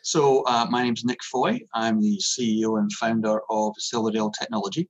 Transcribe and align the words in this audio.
So, 0.09 0.43
uh, 0.47 0.67
my 0.71 0.83
name 0.83 0.95
is 0.95 1.05
Nick 1.05 1.23
Foy. 1.23 1.61
I'm 1.75 2.01
the 2.01 2.19
CEO 2.19 2.79
and 2.81 2.91
founder 2.95 3.43
of 3.51 3.75
Silverdale 3.77 4.31
Technology. 4.31 4.89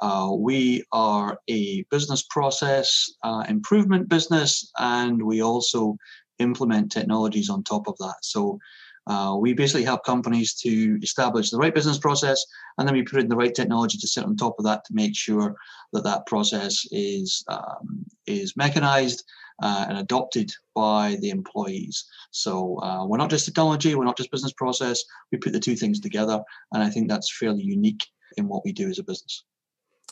Uh, 0.00 0.30
we 0.34 0.82
are 0.92 1.38
a 1.46 1.82
business 1.90 2.22
process 2.30 3.12
uh, 3.22 3.44
improvement 3.50 4.08
business, 4.08 4.72
and 4.78 5.22
we 5.22 5.42
also 5.42 5.98
implement 6.38 6.90
technologies 6.90 7.50
on 7.50 7.64
top 7.64 7.86
of 7.86 7.98
that. 7.98 8.14
So, 8.22 8.58
uh, 9.06 9.36
we 9.38 9.52
basically 9.52 9.84
help 9.84 10.06
companies 10.06 10.54
to 10.62 10.98
establish 11.02 11.50
the 11.50 11.58
right 11.58 11.74
business 11.74 11.98
process, 11.98 12.42
and 12.78 12.88
then 12.88 12.94
we 12.94 13.02
put 13.02 13.20
in 13.20 13.28
the 13.28 13.36
right 13.36 13.54
technology 13.54 13.98
to 13.98 14.08
sit 14.08 14.24
on 14.24 14.36
top 14.36 14.54
of 14.58 14.64
that 14.64 14.86
to 14.86 14.94
make 14.94 15.14
sure 15.14 15.54
that 15.92 16.04
that 16.04 16.24
process 16.24 16.86
is 16.92 17.44
um, 17.48 18.06
is 18.26 18.56
mechanized 18.56 19.22
uh, 19.62 19.86
and 19.88 19.98
adopted 19.98 20.50
by 20.74 21.16
the 21.20 21.30
employees. 21.30 22.04
So 22.30 22.78
uh, 22.82 23.06
we're 23.06 23.16
not 23.16 23.30
just 23.30 23.46
technology, 23.46 23.94
we're 23.94 24.04
not 24.04 24.16
just 24.16 24.30
business 24.30 24.52
process. 24.52 25.02
We 25.32 25.38
put 25.38 25.52
the 25.52 25.60
two 25.60 25.76
things 25.76 26.00
together, 26.00 26.42
and 26.72 26.82
I 26.82 26.90
think 26.90 27.08
that's 27.08 27.36
fairly 27.36 27.62
unique 27.62 28.06
in 28.36 28.48
what 28.48 28.64
we 28.64 28.72
do 28.72 28.88
as 28.88 28.98
a 28.98 29.04
business. 29.04 29.44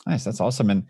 Nice, 0.07 0.23
that's 0.23 0.41
awesome. 0.41 0.69
And 0.69 0.85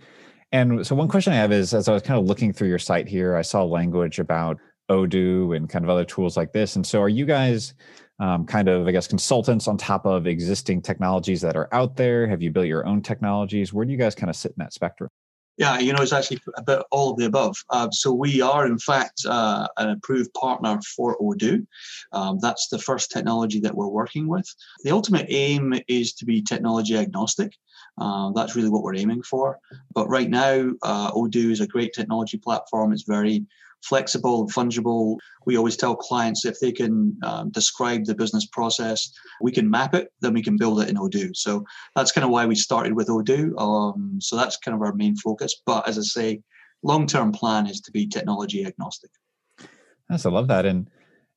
and 0.51 0.85
so 0.85 0.95
one 0.95 1.07
question 1.07 1.33
I 1.33 1.37
have 1.37 1.51
is, 1.51 1.73
as 1.73 1.87
I 1.87 1.93
was 1.93 2.01
kind 2.01 2.19
of 2.19 2.25
looking 2.25 2.53
through 2.53 2.69
your 2.69 2.79
site 2.79 3.07
here, 3.07 3.35
I 3.35 3.41
saw 3.41 3.63
language 3.63 4.19
about 4.19 4.57
Odoo 4.89 5.55
and 5.55 5.69
kind 5.69 5.83
of 5.83 5.89
other 5.89 6.05
tools 6.05 6.37
like 6.37 6.53
this. 6.53 6.75
And 6.75 6.85
so, 6.85 7.01
are 7.01 7.09
you 7.09 7.25
guys 7.25 7.73
um, 8.19 8.45
kind 8.45 8.69
of, 8.69 8.87
I 8.87 8.91
guess, 8.91 9.07
consultants 9.07 9.67
on 9.67 9.77
top 9.77 10.05
of 10.05 10.27
existing 10.27 10.81
technologies 10.81 11.41
that 11.41 11.55
are 11.55 11.67
out 11.73 11.95
there? 11.95 12.27
Have 12.27 12.41
you 12.41 12.51
built 12.51 12.67
your 12.67 12.85
own 12.85 13.01
technologies? 13.01 13.73
Where 13.73 13.85
do 13.85 13.91
you 13.91 13.97
guys 13.97 14.15
kind 14.15 14.29
of 14.29 14.35
sit 14.35 14.51
in 14.51 14.59
that 14.59 14.73
spectrum? 14.73 15.09
Yeah, 15.57 15.79
you 15.79 15.93
know, 15.93 16.01
it's 16.01 16.11
actually 16.11 16.41
a 16.57 16.63
bit 16.63 16.81
all 16.91 17.11
of 17.11 17.17
the 17.17 17.25
above. 17.25 17.55
Uh, 17.69 17.89
so 17.91 18.11
we 18.11 18.41
are, 18.41 18.67
in 18.67 18.77
fact, 18.77 19.21
uh, 19.25 19.67
an 19.77 19.89
approved 19.89 20.33
partner 20.33 20.79
for 20.95 21.17
Odoo. 21.19 21.65
Um, 22.11 22.39
that's 22.41 22.67
the 22.67 22.79
first 22.79 23.09
technology 23.09 23.61
that 23.61 23.73
we're 23.73 23.87
working 23.87 24.27
with. 24.27 24.45
The 24.83 24.91
ultimate 24.91 25.27
aim 25.29 25.73
is 25.87 26.13
to 26.15 26.25
be 26.25 26.41
technology 26.41 26.97
agnostic. 26.97 27.53
Uh, 27.97 28.31
that's 28.35 28.55
really 28.55 28.69
what 28.69 28.83
we're 28.83 28.97
aiming 28.97 29.23
for. 29.23 29.59
But 29.93 30.09
right 30.09 30.29
now, 30.29 30.71
uh, 30.83 31.11
Odoo 31.11 31.51
is 31.51 31.61
a 31.61 31.67
great 31.67 31.93
technology 31.93 32.37
platform. 32.37 32.91
It's 32.91 33.03
very 33.03 33.45
flexible, 33.87 34.41
and 34.41 34.53
fungible. 34.53 35.17
We 35.45 35.57
always 35.57 35.77
tell 35.77 35.95
clients 35.95 36.45
if 36.45 36.59
they 36.59 36.71
can 36.71 37.17
um, 37.23 37.51
describe 37.51 38.05
the 38.05 38.15
business 38.15 38.45
process, 38.45 39.11
we 39.41 39.51
can 39.51 39.69
map 39.69 39.93
it, 39.93 40.09
then 40.21 40.33
we 40.33 40.43
can 40.43 40.57
build 40.57 40.81
it 40.81 40.89
in 40.89 40.95
Odoo. 40.95 41.35
So 41.35 41.63
that's 41.95 42.11
kind 42.11 42.25
of 42.25 42.31
why 42.31 42.45
we 42.45 42.55
started 42.55 42.93
with 42.93 43.07
Odoo. 43.07 43.59
Um, 43.59 44.17
so 44.19 44.35
that's 44.35 44.57
kind 44.57 44.75
of 44.75 44.81
our 44.81 44.93
main 44.93 45.15
focus. 45.17 45.61
But 45.65 45.87
as 45.87 45.97
I 45.97 46.01
say, 46.01 46.41
long 46.83 47.07
term 47.07 47.31
plan 47.31 47.67
is 47.67 47.81
to 47.81 47.91
be 47.91 48.07
technology 48.07 48.65
agnostic. 48.65 49.11
Yes, 50.09 50.25
I 50.25 50.29
love 50.29 50.47
that. 50.47 50.65
And 50.65 50.89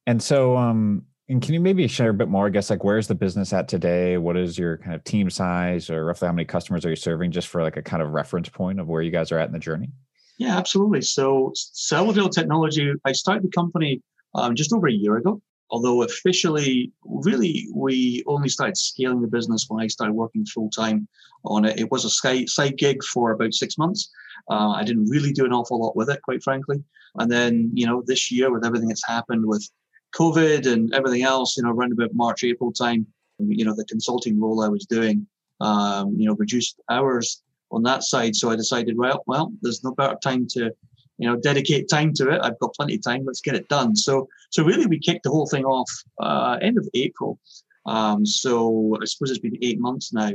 and 0.07 0.23
so 0.23 0.57
um 0.57 1.05
and 1.29 1.43
can 1.43 1.53
you 1.55 1.61
maybe 1.61 1.87
share 1.89 2.11
a 2.11 2.15
bit 2.15 2.29
more? 2.29 2.47
I 2.47 2.51
guess 2.51 2.71
like 2.71 2.85
where's 2.85 3.09
the 3.09 3.15
business 3.15 3.53
at 3.53 3.69
today? 3.69 4.17
What 4.17 4.37
is 4.37 4.59
your 4.59 4.79
kind 4.79 4.95
of 4.95 5.05
team 5.05 5.29
size, 5.29 5.91
or 5.91 6.05
roughly 6.05 6.27
how 6.27 6.33
many 6.33 6.47
customers 6.47 6.87
are 6.87 6.91
you 6.91 6.97
serving, 6.97 7.33
just 7.33 7.49
for 7.49 7.63
like 7.63 7.77
a 7.77 7.83
kind 7.83 8.03
of 8.03 8.11
reference 8.11 8.49
point 8.49 8.81
of 8.81 8.89
where 8.89 9.03
you 9.03 9.11
guys 9.11 9.31
are 9.31 9.39
at 9.39 9.47
in 9.47 9.53
the 9.53 9.59
journey? 9.59 9.91
Yeah, 10.39 10.57
absolutely. 10.57 11.03
So 11.03 11.53
Silverdale 11.55 12.29
Technology, 12.29 12.93
I 13.05 13.13
started 13.13 13.43
the 13.43 13.51
company 13.51 14.03
um, 14.35 14.55
just 14.55 14.73
over 14.73 14.87
a 14.87 14.93
year 14.93 15.17
ago. 15.17 15.43
Although 15.71 16.03
officially, 16.03 16.93
really, 17.05 17.69
we 17.75 18.23
only 18.27 18.49
started 18.49 18.79
scaling 18.79 19.21
the 19.21 19.29
business 19.29 19.67
when 19.69 19.83
I 19.83 19.89
started 19.89 20.15
working 20.15 20.47
full 20.47 20.71
time 20.71 21.07
on 21.45 21.67
it. 21.67 21.79
It 21.79 21.91
was 21.91 22.07
a 22.07 22.47
side 22.47 22.79
gig 22.79 23.05
for 23.05 23.33
about 23.33 23.53
six 23.53 23.77
months. 23.77 24.11
Uh, 24.51 24.71
I 24.71 24.85
didn't 24.85 25.11
really 25.11 25.33
do 25.33 25.45
an 25.45 25.53
awful 25.53 25.79
lot 25.79 25.95
with 25.95 26.09
it, 26.09 26.23
quite 26.23 26.43
frankly. 26.43 26.83
And 27.17 27.31
then, 27.31 27.71
you 27.75 27.87
know, 27.87 28.03
this 28.07 28.31
year 28.31 28.51
with 28.51 28.65
everything 28.65 28.89
that's 28.89 29.07
happened 29.07 29.45
with 29.45 29.69
COVID 30.15 30.67
and 30.73 30.95
everything 30.95 31.23
else, 31.23 31.57
you 31.57 31.65
know, 31.65 31.71
around 31.71 31.93
about 31.93 32.15
March, 32.15 32.45
April 32.45 32.73
time, 32.73 33.07
you 33.39 33.65
know, 33.65 33.75
the 33.75 33.85
consulting 33.85 34.41
role 34.41 34.63
I 34.63 34.69
was 34.69 34.87
doing, 34.87 35.27
um, 35.61 36.15
you 36.17 36.27
know, 36.27 36.35
reduced 36.35 36.81
hours 36.89 37.43
on 37.71 37.83
that 37.85 38.03
side. 38.03 38.35
So 38.35 38.51
I 38.51 38.57
decided, 38.57 38.97
well, 38.97 39.23
well, 39.27 39.53
there's 39.63 39.85
no 39.85 39.93
better 39.93 40.17
time 40.23 40.47
to, 40.51 40.71
you 41.19 41.29
know, 41.29 41.37
dedicate 41.37 41.89
time 41.89 42.13
to 42.15 42.31
it. 42.31 42.41
I've 42.43 42.59
got 42.59 42.75
plenty 42.75 42.97
of 42.97 43.03
time. 43.03 43.25
Let's 43.25 43.41
get 43.41 43.55
it 43.55 43.69
done. 43.69 43.97
So, 43.97 44.29
so 44.51 44.65
really, 44.65 44.87
we 44.87 44.99
kicked 44.99 45.25
the 45.25 45.31
whole 45.31 45.47
thing 45.47 45.65
off 45.65 45.91
uh, 46.21 46.59
end 46.63 46.79
of 46.79 46.89
April. 46.95 47.39
Um, 47.87 48.25
so 48.27 48.97
I 49.01 49.05
suppose 49.07 49.31
it's 49.31 49.41
been 49.41 49.59
eight 49.63 49.81
months 49.81 50.13
now. 50.13 50.33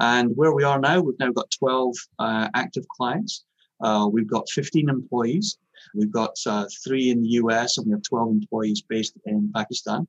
And 0.00 0.36
where 0.36 0.52
we 0.52 0.64
are 0.64 0.80
now, 0.80 1.00
we've 1.00 1.18
now 1.18 1.30
got 1.30 1.50
12 1.50 1.94
uh, 2.18 2.48
active 2.54 2.86
clients. 2.88 3.44
Uh, 3.80 4.08
we've 4.10 4.28
got 4.28 4.48
15 4.50 4.88
employees. 4.88 5.58
We've 5.94 6.10
got 6.10 6.34
uh, 6.46 6.66
three 6.84 7.10
in 7.10 7.22
the 7.22 7.28
US 7.40 7.76
and 7.76 7.86
we 7.86 7.92
have 7.92 8.02
12 8.02 8.30
employees 8.30 8.82
based 8.82 9.16
in 9.26 9.52
Pakistan. 9.54 10.08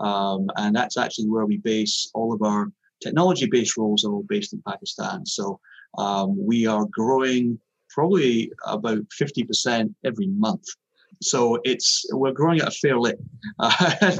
Um, 0.00 0.48
and 0.56 0.74
that's 0.74 0.96
actually 0.96 1.28
where 1.28 1.46
we 1.46 1.58
base 1.58 2.10
all 2.14 2.32
of 2.32 2.42
our 2.42 2.70
technology 3.02 3.46
based 3.46 3.76
roles 3.76 4.04
are 4.04 4.12
all 4.12 4.24
based 4.28 4.52
in 4.52 4.62
Pakistan. 4.66 5.26
So 5.26 5.60
um, 5.98 6.36
we 6.44 6.66
are 6.66 6.86
growing 6.90 7.58
probably 7.90 8.52
about 8.66 9.02
50% 9.20 9.94
every 10.04 10.26
month. 10.26 10.64
So 11.22 11.58
it's 11.64 12.04
we're 12.12 12.32
growing 12.32 12.60
at 12.60 12.68
a 12.68 12.70
fair. 12.70 12.98
Uh, 13.58 13.94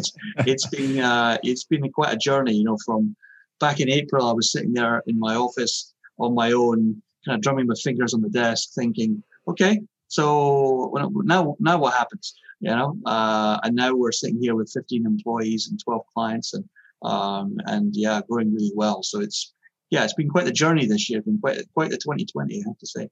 it's 0.47 0.67
been 0.69 0.99
uh, 1.01 1.37
it's 1.43 1.65
been 1.65 1.91
quite 1.93 2.15
a 2.15 2.17
journey, 2.17 2.55
you 2.55 2.65
know. 2.65 2.79
From 2.87 3.15
back 3.61 3.81
in 3.81 3.91
April, 3.91 4.27
I 4.27 4.33
was 4.33 4.51
sitting 4.51 4.73
there 4.73 5.03
in 5.07 5.19
my 5.19 5.35
office 5.35 5.93
on 6.19 6.35
my 6.35 6.53
own, 6.53 7.03
kind 7.27 7.37
of 7.37 7.43
drumming 7.43 7.67
my 7.67 7.75
fingers 7.75 8.15
on 8.15 8.23
the 8.23 8.31
desk, 8.31 8.71
thinking, 8.75 9.23
okay, 9.47 9.79
so 10.09 10.93
now 11.25 11.57
now 11.61 11.79
what 11.79 11.95
happens? 11.95 12.35
You 12.61 12.71
know, 12.71 12.99
uh, 13.05 13.59
and 13.63 13.77
now 13.77 13.95
we're 13.95 14.13
sitting 14.13 14.41
here 14.41 14.55
with 14.55 14.73
15 14.73 15.05
employees 15.05 15.69
and 15.69 15.79
12 15.79 16.03
clients, 16.15 16.55
and 16.55 16.65
um, 17.03 17.59
and 17.67 17.95
yeah, 17.95 18.23
growing 18.29 18.55
really 18.55 18.73
well. 18.75 19.03
So 19.03 19.21
it's 19.21 19.53
yeah, 19.91 20.05
it's 20.05 20.15
been 20.15 20.29
quite 20.29 20.45
the 20.45 20.53
journey 20.53 20.87
this 20.87 21.09
year. 21.09 21.23
Been 21.23 21.39
quite 21.39 21.59
quite 21.75 21.91
the 21.91 21.97
2020, 21.97 22.55
I 22.55 22.69
have 22.69 22.79
to 22.79 22.87
say. 22.87 23.09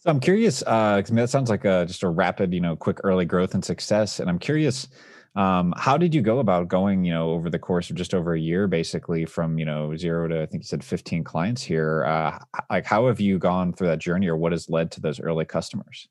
So 0.00 0.10
I'm 0.10 0.20
curious, 0.20 0.62
uh, 0.62 1.02
I 1.04 1.10
mean, 1.10 1.16
that 1.16 1.30
sounds 1.30 1.50
like 1.50 1.64
a, 1.64 1.84
just 1.84 2.04
a 2.04 2.08
rapid, 2.08 2.54
you 2.54 2.60
know, 2.60 2.76
quick 2.76 3.00
early 3.02 3.24
growth 3.24 3.54
and 3.54 3.64
success. 3.64 4.20
And 4.20 4.30
I'm 4.30 4.38
curious, 4.38 4.86
um, 5.34 5.74
how 5.76 5.96
did 5.96 6.14
you 6.14 6.22
go 6.22 6.38
about 6.38 6.68
going, 6.68 7.04
you 7.04 7.12
know, 7.12 7.30
over 7.30 7.50
the 7.50 7.58
course 7.58 7.90
of 7.90 7.96
just 7.96 8.14
over 8.14 8.34
a 8.34 8.38
year, 8.40 8.68
basically 8.68 9.24
from, 9.24 9.58
you 9.58 9.64
know, 9.64 9.96
zero 9.96 10.28
to, 10.28 10.42
I 10.42 10.46
think 10.46 10.62
you 10.62 10.66
said 10.66 10.84
15 10.84 11.24
clients 11.24 11.62
here. 11.62 12.04
Uh, 12.04 12.38
like, 12.70 12.86
how 12.86 13.08
have 13.08 13.20
you 13.20 13.38
gone 13.38 13.72
through 13.72 13.88
that 13.88 13.98
journey 13.98 14.28
or 14.28 14.36
what 14.36 14.52
has 14.52 14.70
led 14.70 14.92
to 14.92 15.00
those 15.00 15.18
early 15.18 15.44
customers? 15.44 16.08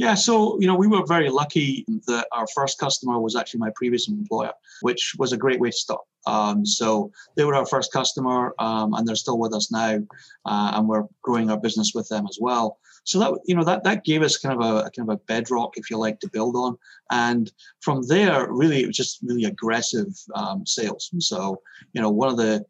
Yeah, 0.00 0.14
so 0.14 0.58
you 0.58 0.66
know, 0.66 0.76
we 0.76 0.86
were 0.86 1.04
very 1.04 1.28
lucky 1.28 1.84
that 2.06 2.26
our 2.32 2.46
first 2.54 2.78
customer 2.78 3.20
was 3.20 3.36
actually 3.36 3.60
my 3.60 3.70
previous 3.76 4.08
employer, 4.08 4.54
which 4.80 5.14
was 5.18 5.34
a 5.34 5.36
great 5.36 5.60
way 5.60 5.68
to 5.68 5.76
start. 5.76 6.00
Um, 6.26 6.64
so 6.64 7.12
they 7.36 7.44
were 7.44 7.54
our 7.54 7.66
first 7.66 7.92
customer, 7.92 8.54
um, 8.58 8.94
and 8.94 9.06
they're 9.06 9.14
still 9.14 9.38
with 9.38 9.52
us 9.52 9.70
now, 9.70 9.98
uh, 10.46 10.70
and 10.72 10.88
we're 10.88 11.04
growing 11.20 11.50
our 11.50 11.60
business 11.60 11.92
with 11.94 12.08
them 12.08 12.26
as 12.26 12.38
well. 12.40 12.78
So 13.04 13.18
that 13.18 13.40
you 13.44 13.54
know 13.54 13.62
that 13.64 13.84
that 13.84 14.04
gave 14.04 14.22
us 14.22 14.38
kind 14.38 14.58
of 14.58 14.66
a, 14.66 14.86
a 14.86 14.90
kind 14.90 15.06
of 15.06 15.16
a 15.16 15.24
bedrock, 15.28 15.76
if 15.76 15.90
you 15.90 15.98
like, 15.98 16.18
to 16.20 16.30
build 16.30 16.56
on. 16.56 16.78
And 17.10 17.52
from 17.82 18.00
there, 18.08 18.50
really, 18.50 18.82
it 18.82 18.86
was 18.86 18.96
just 18.96 19.18
really 19.22 19.44
aggressive 19.44 20.08
um, 20.34 20.64
sales. 20.64 21.10
So 21.18 21.60
you 21.92 22.00
know, 22.00 22.08
one 22.08 22.30
of 22.30 22.38
the 22.38 22.64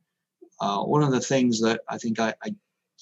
uh, 0.59 0.83
one 0.83 1.05
of 1.05 1.13
the 1.13 1.21
things 1.21 1.61
that 1.61 1.83
I 1.89 1.97
think 1.97 2.19
I, 2.19 2.35
I 2.43 2.51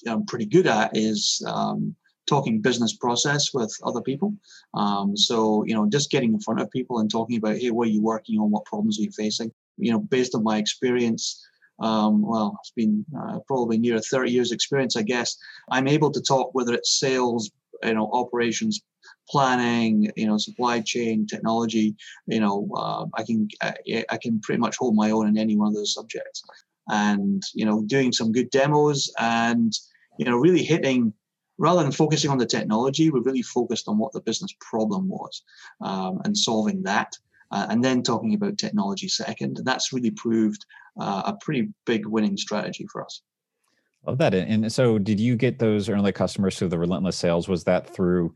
am 0.05 0.27
pretty 0.27 0.45
good 0.45 0.67
at 0.67 0.95
is 0.95 1.43
um, 1.47 1.95
talking 2.29 2.61
business 2.61 2.95
process 2.95 3.53
with 3.53 3.75
other 3.83 4.01
people. 4.01 4.33
Um, 4.73 5.17
so, 5.17 5.63
you 5.65 5.73
know, 5.73 5.89
just 5.89 6.11
getting 6.11 6.33
in 6.33 6.39
front 6.39 6.61
of 6.61 6.71
people 6.71 6.99
and 6.99 7.09
talking 7.09 7.37
about, 7.37 7.57
hey, 7.57 7.71
what 7.71 7.87
are 7.87 7.91
you 7.91 8.01
working 8.01 8.39
on? 8.39 8.51
What 8.51 8.65
problems 8.65 8.99
are 8.99 9.03
you 9.03 9.11
facing? 9.11 9.51
You 9.77 9.91
know, 9.91 9.99
based 9.99 10.35
on 10.35 10.43
my 10.43 10.57
experience 10.57 11.45
um, 11.79 12.21
well, 12.21 12.57
it's 12.59 12.71
been 12.71 13.05
uh, 13.17 13.39
probably 13.47 13.77
near 13.77 13.99
30 13.99 14.31
years 14.31 14.51
experience, 14.51 14.95
I 14.95 15.01
guess. 15.01 15.37
I'm 15.71 15.87
able 15.87 16.11
to 16.11 16.21
talk 16.21 16.49
whether 16.53 16.73
it's 16.73 16.99
sales, 16.99 17.51
you 17.83 17.93
know, 17.93 18.09
operations, 18.11 18.81
planning, 19.29 20.11
you 20.15 20.27
know, 20.27 20.37
supply 20.37 20.81
chain, 20.81 21.25
technology. 21.25 21.95
You 22.27 22.41
know, 22.41 22.69
uh, 22.75 23.05
I 23.13 23.23
can 23.23 23.47
I, 23.61 23.73
I 24.09 24.17
can 24.17 24.41
pretty 24.41 24.59
much 24.59 24.75
hold 24.77 24.95
my 24.95 25.11
own 25.11 25.27
in 25.27 25.37
any 25.37 25.55
one 25.55 25.69
of 25.69 25.73
those 25.73 25.93
subjects, 25.93 26.43
and 26.89 27.41
you 27.53 27.65
know, 27.65 27.83
doing 27.83 28.11
some 28.11 28.31
good 28.31 28.49
demos 28.49 29.11
and 29.19 29.73
you 30.17 30.25
know, 30.25 30.35
really 30.35 30.63
hitting 30.63 31.13
rather 31.59 31.83
than 31.83 31.91
focusing 31.91 32.31
on 32.31 32.39
the 32.39 32.45
technology, 32.45 33.11
we're 33.11 33.21
really 33.21 33.43
focused 33.43 33.87
on 33.87 33.97
what 33.99 34.13
the 34.13 34.21
business 34.21 34.55
problem 34.59 35.07
was 35.07 35.43
um, 35.81 36.19
and 36.23 36.35
solving 36.35 36.81
that. 36.83 37.15
Uh, 37.51 37.65
and 37.69 37.83
then 37.83 38.03
talking 38.03 38.35
about 38.35 38.59
technology 38.59 39.07
second. 39.07 39.57
And 39.57 39.65
that's 39.65 39.91
really 39.91 40.11
proved 40.11 40.63
uh, 40.99 41.23
a 41.25 41.33
pretty 41.41 41.69
big 41.85 42.05
winning 42.05 42.37
strategy 42.37 42.85
for 42.91 43.03
us. 43.03 43.23
Love 44.05 44.19
that. 44.19 44.35
And 44.35 44.71
so, 44.71 44.99
did 44.99 45.19
you 45.19 45.35
get 45.35 45.57
those 45.57 45.89
early 45.89 46.11
customers 46.11 46.57
through 46.57 46.69
the 46.69 46.77
relentless 46.77 47.17
sales? 47.17 47.47
Was 47.47 47.63
that 47.63 47.89
through 47.89 48.35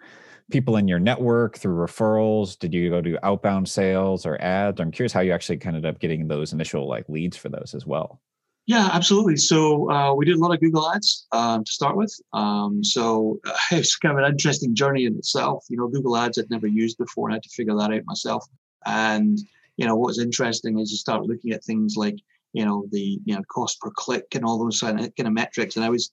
people 0.51 0.77
in 0.77 0.87
your 0.87 0.99
network, 0.99 1.57
through 1.57 1.75
referrals? 1.75 2.57
Did 2.57 2.73
you 2.73 2.89
go 2.89 3.01
do 3.01 3.17
outbound 3.21 3.69
sales 3.69 4.25
or 4.25 4.41
ads? 4.41 4.81
I'm 4.81 4.91
curious 4.91 5.13
how 5.13 5.21
you 5.21 5.31
actually 5.31 5.57
kind 5.57 5.75
of 5.77 5.85
ended 5.85 5.95
up 5.95 6.01
getting 6.01 6.27
those 6.27 6.51
initial 6.51 6.87
like 6.87 7.07
leads 7.07 7.37
for 7.37 7.49
those 7.49 7.73
as 7.75 7.85
well. 7.85 8.19
Yeah, 8.65 8.89
absolutely. 8.93 9.35
So 9.35 9.91
uh, 9.91 10.13
we 10.13 10.25
did 10.25 10.37
a 10.37 10.39
lot 10.39 10.53
of 10.53 10.61
Google 10.61 10.89
Ads 10.89 11.27
um, 11.33 11.65
to 11.65 11.71
start 11.71 11.97
with. 11.97 12.15
Um, 12.31 12.81
so 12.83 13.39
uh, 13.45 13.53
it's 13.71 13.97
kind 13.97 14.17
of 14.17 14.23
an 14.23 14.31
interesting 14.31 14.73
journey 14.73 15.05
in 15.05 15.15
itself. 15.17 15.65
You 15.69 15.77
know, 15.77 15.89
Google 15.89 16.15
Ads 16.15 16.37
I'd 16.37 16.49
never 16.49 16.67
used 16.67 16.97
before, 16.97 17.27
and 17.27 17.33
I 17.33 17.35
had 17.37 17.43
to 17.43 17.49
figure 17.49 17.75
that 17.75 17.91
out 17.91 18.05
myself. 18.05 18.45
And 18.85 19.37
you 19.75 19.85
know, 19.85 19.95
what 19.95 20.07
was 20.07 20.19
interesting 20.19 20.79
is 20.79 20.91
you 20.91 20.97
start 20.97 21.25
looking 21.25 21.51
at 21.51 21.63
things 21.63 21.95
like 21.97 22.15
you 22.53 22.63
know 22.63 22.85
the 22.91 23.19
you 23.25 23.35
know 23.35 23.41
cost 23.53 23.79
per 23.81 23.91
click 23.95 24.27
and 24.33 24.45
all 24.45 24.59
those 24.59 24.79
kind 24.79 24.99
of, 25.01 25.33
metrics. 25.33 25.75
And 25.75 25.83
I 25.83 25.89
was, 25.89 26.11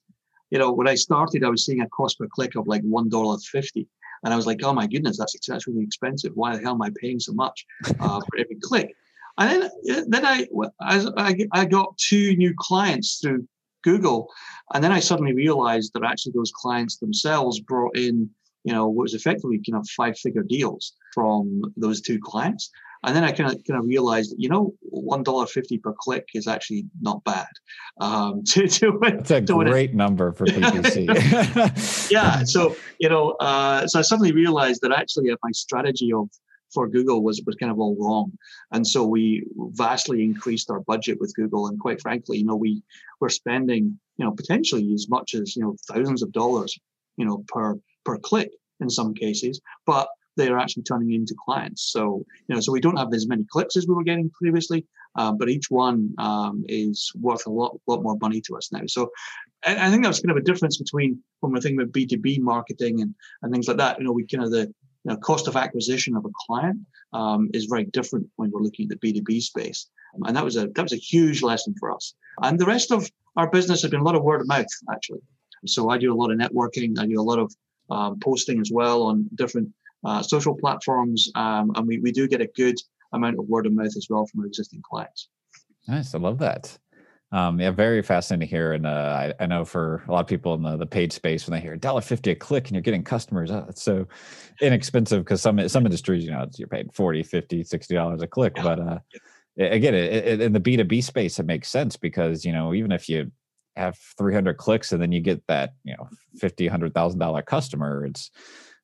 you 0.49 0.59
know, 0.59 0.73
when 0.73 0.87
I 0.87 0.95
started, 0.95 1.45
I 1.45 1.49
was 1.49 1.65
seeing 1.65 1.81
a 1.81 1.89
cost 1.89 2.19
per 2.19 2.27
click 2.27 2.55
of 2.55 2.67
like 2.67 2.81
one 2.81 3.07
dollar 3.07 3.37
fifty. 3.37 3.87
And 4.23 4.33
I 4.33 4.37
was 4.37 4.45
like, 4.45 4.61
oh 4.63 4.71
my 4.73 4.85
goodness, 4.85 5.17
that's, 5.17 5.35
that's 5.47 5.67
really 5.67 5.81
expensive. 5.83 6.33
Why 6.35 6.55
the 6.55 6.61
hell 6.61 6.73
am 6.73 6.81
I 6.83 6.91
paying 7.01 7.19
so 7.19 7.33
much 7.33 7.65
uh, 7.99 8.19
for 8.19 8.37
every 8.37 8.57
click? 8.61 8.95
And 9.37 9.69
then, 9.85 10.09
then 10.09 10.25
I, 10.25 10.47
I, 10.81 11.37
I 11.53 11.65
got 11.65 11.97
two 11.97 12.35
new 12.35 12.53
clients 12.57 13.19
through 13.21 13.47
Google. 13.83 14.29
And 14.73 14.83
then 14.83 14.91
I 14.91 14.99
suddenly 14.99 15.33
realized 15.33 15.91
that 15.93 16.03
actually 16.03 16.33
those 16.35 16.51
clients 16.51 16.97
themselves 16.97 17.59
brought 17.59 17.97
in, 17.97 18.29
you 18.63 18.73
know, 18.73 18.87
what 18.87 19.03
was 19.03 19.13
effectively 19.13 19.59
kind 19.69 19.79
of 19.79 19.87
five 19.89 20.17
figure 20.17 20.43
deals 20.43 20.93
from 21.13 21.61
those 21.77 22.01
two 22.01 22.19
clients. 22.19 22.69
And 23.03 23.15
then 23.15 23.23
I 23.23 23.31
kind 23.31 23.51
of 23.51 23.59
kind 23.67 23.79
of 23.79 23.87
realized, 23.87 24.35
you 24.37 24.47
know, 24.47 24.75
one 24.81 25.23
dollar 25.23 25.47
fifty 25.47 25.79
per 25.79 25.93
click 25.97 26.27
is 26.35 26.47
actually 26.47 26.85
not 27.01 27.23
bad. 27.23 27.47
Um, 27.99 28.43
to 28.49 28.67
to 28.67 28.99
it's 29.01 29.31
a 29.31 29.41
to 29.41 29.53
great 29.65 29.95
number 29.95 30.31
for 30.33 30.45
PPC. 30.45 31.07
yeah. 32.11 32.43
So 32.43 32.75
you 32.99 33.09
know, 33.09 33.31
uh, 33.39 33.87
so 33.87 33.97
I 33.97 34.03
suddenly 34.03 34.33
realized 34.33 34.81
that 34.83 34.91
actually 34.91 35.29
my 35.29 35.51
strategy 35.51 36.13
of 36.13 36.29
for 36.73 36.87
Google 36.87 37.23
was 37.23 37.41
was 37.45 37.55
kind 37.55 37.71
of 37.71 37.79
all 37.79 37.95
wrong, 37.99 38.31
and 38.71 38.85
so 38.85 39.05
we 39.05 39.45
vastly 39.73 40.23
increased 40.23 40.69
our 40.69 40.81
budget 40.81 41.19
with 41.19 41.35
Google. 41.35 41.67
And 41.67 41.79
quite 41.79 42.01
frankly, 42.01 42.37
you 42.37 42.45
know, 42.45 42.55
we 42.55 42.83
were 43.19 43.29
spending 43.29 43.99
you 44.17 44.25
know 44.25 44.31
potentially 44.31 44.93
as 44.93 45.09
much 45.09 45.33
as 45.33 45.55
you 45.55 45.63
know 45.63 45.75
thousands 45.91 46.21
of 46.23 46.31
dollars, 46.31 46.77
you 47.17 47.25
know, 47.25 47.43
per 47.47 47.79
per 48.05 48.17
click 48.17 48.51
in 48.79 48.89
some 48.89 49.13
cases, 49.13 49.61
but 49.85 50.07
they 50.37 50.47
are 50.47 50.57
actually 50.57 50.83
turning 50.83 51.13
into 51.13 51.35
clients. 51.45 51.91
So 51.91 52.25
you 52.47 52.55
know, 52.55 52.61
so 52.61 52.71
we 52.71 52.81
don't 52.81 52.97
have 52.97 53.13
as 53.13 53.27
many 53.27 53.45
clicks 53.49 53.75
as 53.77 53.87
we 53.87 53.93
were 53.93 54.03
getting 54.03 54.29
previously, 54.31 54.85
um, 55.15 55.37
but 55.37 55.49
each 55.49 55.69
one 55.69 56.13
um, 56.17 56.63
is 56.67 57.11
worth 57.19 57.45
a 57.47 57.51
lot 57.51 57.77
lot 57.87 58.03
more 58.03 58.17
money 58.21 58.41
to 58.41 58.55
us 58.55 58.71
now. 58.71 58.81
So 58.87 59.11
I, 59.65 59.87
I 59.87 59.89
think 59.89 60.03
that's 60.03 60.21
kind 60.21 60.31
of 60.31 60.37
a 60.37 60.45
difference 60.45 60.77
between 60.77 61.19
when 61.39 61.51
we're 61.51 61.61
thinking 61.61 61.81
about 61.81 61.93
B 61.93 62.05
two 62.05 62.17
B 62.17 62.39
marketing 62.39 63.01
and 63.01 63.13
and 63.41 63.51
things 63.51 63.67
like 63.67 63.77
that. 63.77 63.99
You 63.99 64.05
know, 64.05 64.13
we 64.13 64.25
kind 64.25 64.43
of 64.43 64.51
the 64.51 64.73
know, 65.05 65.17
cost 65.17 65.47
of 65.47 65.55
acquisition 65.55 66.15
of 66.15 66.25
a 66.25 66.29
client 66.45 66.79
um, 67.13 67.49
is 67.53 67.65
very 67.65 67.85
different 67.85 68.27
when 68.35 68.51
we're 68.51 68.61
looking 68.61 68.89
at 68.89 68.99
the 68.99 69.13
B2B 69.13 69.41
space. 69.41 69.87
And 70.25 70.35
that 70.35 70.43
was 70.43 70.57
a 70.57 70.67
that 70.67 70.83
was 70.83 70.93
a 70.93 70.97
huge 70.97 71.41
lesson 71.41 71.73
for 71.79 71.91
us. 71.91 72.15
And 72.41 72.59
the 72.59 72.65
rest 72.65 72.91
of 72.91 73.09
our 73.37 73.49
business 73.49 73.81
has 73.81 73.91
been 73.91 74.01
a 74.01 74.03
lot 74.03 74.15
of 74.15 74.23
word 74.23 74.41
of 74.41 74.47
mouth, 74.47 74.65
actually. 74.91 75.21
So 75.65 75.89
I 75.89 75.97
do 75.97 76.13
a 76.13 76.15
lot 76.15 76.31
of 76.31 76.37
networking. 76.37 76.99
I 76.99 77.05
do 77.05 77.19
a 77.19 77.23
lot 77.23 77.39
of 77.39 77.53
um, 77.89 78.19
posting 78.19 78.59
as 78.59 78.71
well 78.73 79.03
on 79.03 79.29
different 79.35 79.69
uh, 80.03 80.21
social 80.21 80.55
platforms, 80.55 81.31
um, 81.35 81.71
and 81.75 81.87
we, 81.87 81.99
we 81.99 82.11
do 82.11 82.27
get 82.27 82.41
a 82.41 82.47
good 82.55 82.75
amount 83.13 83.37
of 83.37 83.47
word 83.47 83.67
of 83.67 83.73
mouth 83.73 83.95
as 83.95 84.07
well 84.09 84.25
from 84.25 84.41
our 84.41 84.47
existing 84.47 84.81
clients. 84.81 85.29
Nice, 85.87 86.15
I 86.15 86.17
love 86.17 86.39
that. 86.39 86.77
Um, 87.33 87.61
yeah, 87.61 87.71
very 87.71 88.01
fascinating 88.01 88.47
to 88.47 88.49
hear. 88.49 88.73
And 88.73 88.85
uh, 88.85 89.31
I, 89.39 89.43
I, 89.43 89.45
know 89.45 89.63
for 89.63 90.03
a 90.07 90.11
lot 90.11 90.19
of 90.19 90.27
people 90.27 90.53
in 90.53 90.63
the, 90.63 90.75
the 90.75 90.85
paid 90.85 91.13
space, 91.13 91.47
when 91.47 91.57
they 91.57 91.61
hear 91.61 91.77
$1.50 91.77 92.31
a 92.31 92.35
click 92.35 92.67
and 92.67 92.75
you're 92.75 92.81
getting 92.81 93.03
customers, 93.03 93.49
oh, 93.51 93.65
it's 93.69 93.83
so 93.83 94.05
inexpensive 94.59 95.23
because 95.23 95.41
some 95.41 95.65
some 95.69 95.85
industries, 95.85 96.25
you 96.25 96.31
know, 96.31 96.45
you're 96.57 96.67
paying 96.67 96.89
40 96.89 97.23
50 97.23 97.63
$60 97.63 98.21
a 98.21 98.27
click. 98.27 98.53
Yeah. 98.57 98.63
But 98.63 98.79
uh, 98.79 98.99
again, 99.57 99.95
it, 99.95 100.13
it, 100.13 100.41
in 100.41 100.51
the 100.51 100.59
B2B 100.59 101.03
space, 101.03 101.39
it 101.39 101.45
makes 101.45 101.69
sense 101.69 101.95
because, 101.95 102.43
you 102.43 102.51
know, 102.51 102.73
even 102.73 102.91
if 102.91 103.07
you 103.07 103.31
have 103.77 103.97
300 104.17 104.57
clicks 104.57 104.91
and 104.91 105.01
then 105.01 105.13
you 105.13 105.21
get 105.21 105.45
that, 105.47 105.73
you 105.85 105.95
know, 105.95 106.09
$50, 106.37 106.69
$100,000 106.69 107.45
customer, 107.45 108.05
it's 108.05 108.29